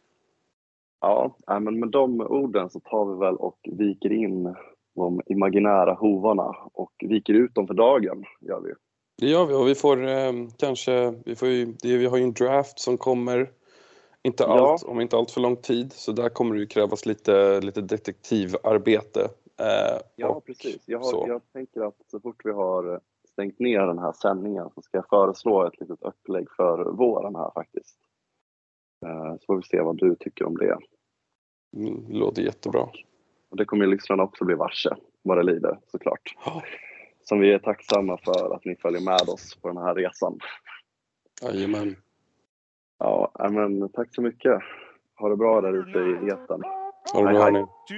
Ja, 1.01 1.36
men 1.47 1.79
med 1.79 1.89
de 1.89 2.21
orden 2.21 2.69
så 2.69 2.79
tar 2.79 3.05
vi 3.05 3.19
väl 3.19 3.36
och 3.36 3.60
viker 3.71 4.12
in 4.12 4.55
de 4.95 5.21
imaginära 5.25 5.93
hovarna 5.93 6.55
och 6.73 6.91
viker 6.99 7.34
ut 7.34 7.55
dem 7.55 7.67
för 7.67 7.73
dagen. 7.73 8.23
Gör 8.41 8.62
vi. 8.62 8.73
Det 9.17 9.27
gör 9.29 9.45
vi 9.45 9.53
och 9.53 9.67
vi 9.67 9.75
får 9.75 10.08
eh, 10.08 10.31
kanske, 10.58 11.13
vi, 11.25 11.36
får 11.36 11.47
ju, 11.47 11.65
det, 11.65 11.97
vi 11.97 12.05
har 12.05 12.17
ju 12.17 12.23
en 12.23 12.34
draft 12.34 12.79
som 12.79 12.97
kommer 12.97 13.51
inte 14.23 14.43
Ja. 14.43 14.71
allt, 14.71 14.84
om 14.84 15.01
inte 15.01 15.17
allt 15.17 15.31
för 15.31 15.41
lång 15.41 15.55
tid 15.55 15.93
så 15.93 16.12
där 16.12 16.29
kommer 16.29 16.55
det 16.55 16.62
ju 16.62 16.67
krävas 16.67 17.05
lite, 17.05 17.62
lite 17.62 17.81
detektivarbete. 17.81 19.22
Eh, 19.59 20.01
Ja, 20.15 20.41
precis. 20.45 20.84
Jag, 20.86 20.99
har, 20.99 21.28
jag 21.28 21.41
tänker 21.53 21.82
att 21.82 21.95
så 22.11 22.20
fort 22.20 22.41
vi 22.45 22.51
har 22.51 22.99
stängt 23.32 23.59
ner 23.59 23.80
den 23.80 23.99
här 23.99 24.11
sändningen 24.11 24.70
så 24.76 24.82
ska 24.82 24.97
jag 24.97 25.09
föreslå 25.09 25.67
ett 25.67 25.80
litet 25.80 26.01
upplägg 26.01 26.47
för 26.57 26.91
våren 26.91 27.36
här 27.36 27.51
faktiskt. 27.53 27.97
Eh, 29.06 29.36
Så 29.39 29.45
får 29.45 29.56
vi 29.58 29.64
se 29.64 29.82
vad 29.82 29.97
du 29.97 30.16
tycker 30.16 30.45
om 30.45 30.58
det. 30.58 30.78
Mm, 31.78 32.08
Det 32.08 32.14
låter 32.18 32.41
jättebra. 32.41 32.89
Och 33.49 33.58
det 33.58 33.66
kommer 33.66 33.86
ju 33.86 33.91
lyssnarna 33.91 34.24
också 34.24 34.45
bli 34.45 34.56
varse 34.56 34.95
vad 35.22 35.38
det 35.38 35.43
lider 35.43 35.78
såklart. 35.88 36.36
Som 37.24 37.39
vi 37.39 37.53
är 37.53 37.60
tacksamma 37.60 38.18
för 38.18 38.56
att 38.56 38.66
ni 38.66 38.76
följer 38.76 39.01
med 39.01 39.22
oss 39.30 39.56
på 39.56 39.68
den 39.68 39.78
här 39.78 39.95
resan. 39.95 40.39
Jajamän. 41.41 41.95
Ja, 42.99 43.32
nej, 43.39 43.51
men 43.51 43.89
tack 43.89 44.08
så 44.16 44.22
mycket. 44.22 44.62
Ha 45.16 45.30
det 45.30 45.36
bra 45.36 45.62
där 45.62 45.74
ute 45.74 45.99
i 45.99 46.30
etern. 46.30 46.62
Ha 46.64 46.93
det 47.14 47.14
Hej, 47.14 47.24
bra 47.24 47.32
hej. 47.32 47.41
hörni. 47.41 47.60
Do 47.60 47.95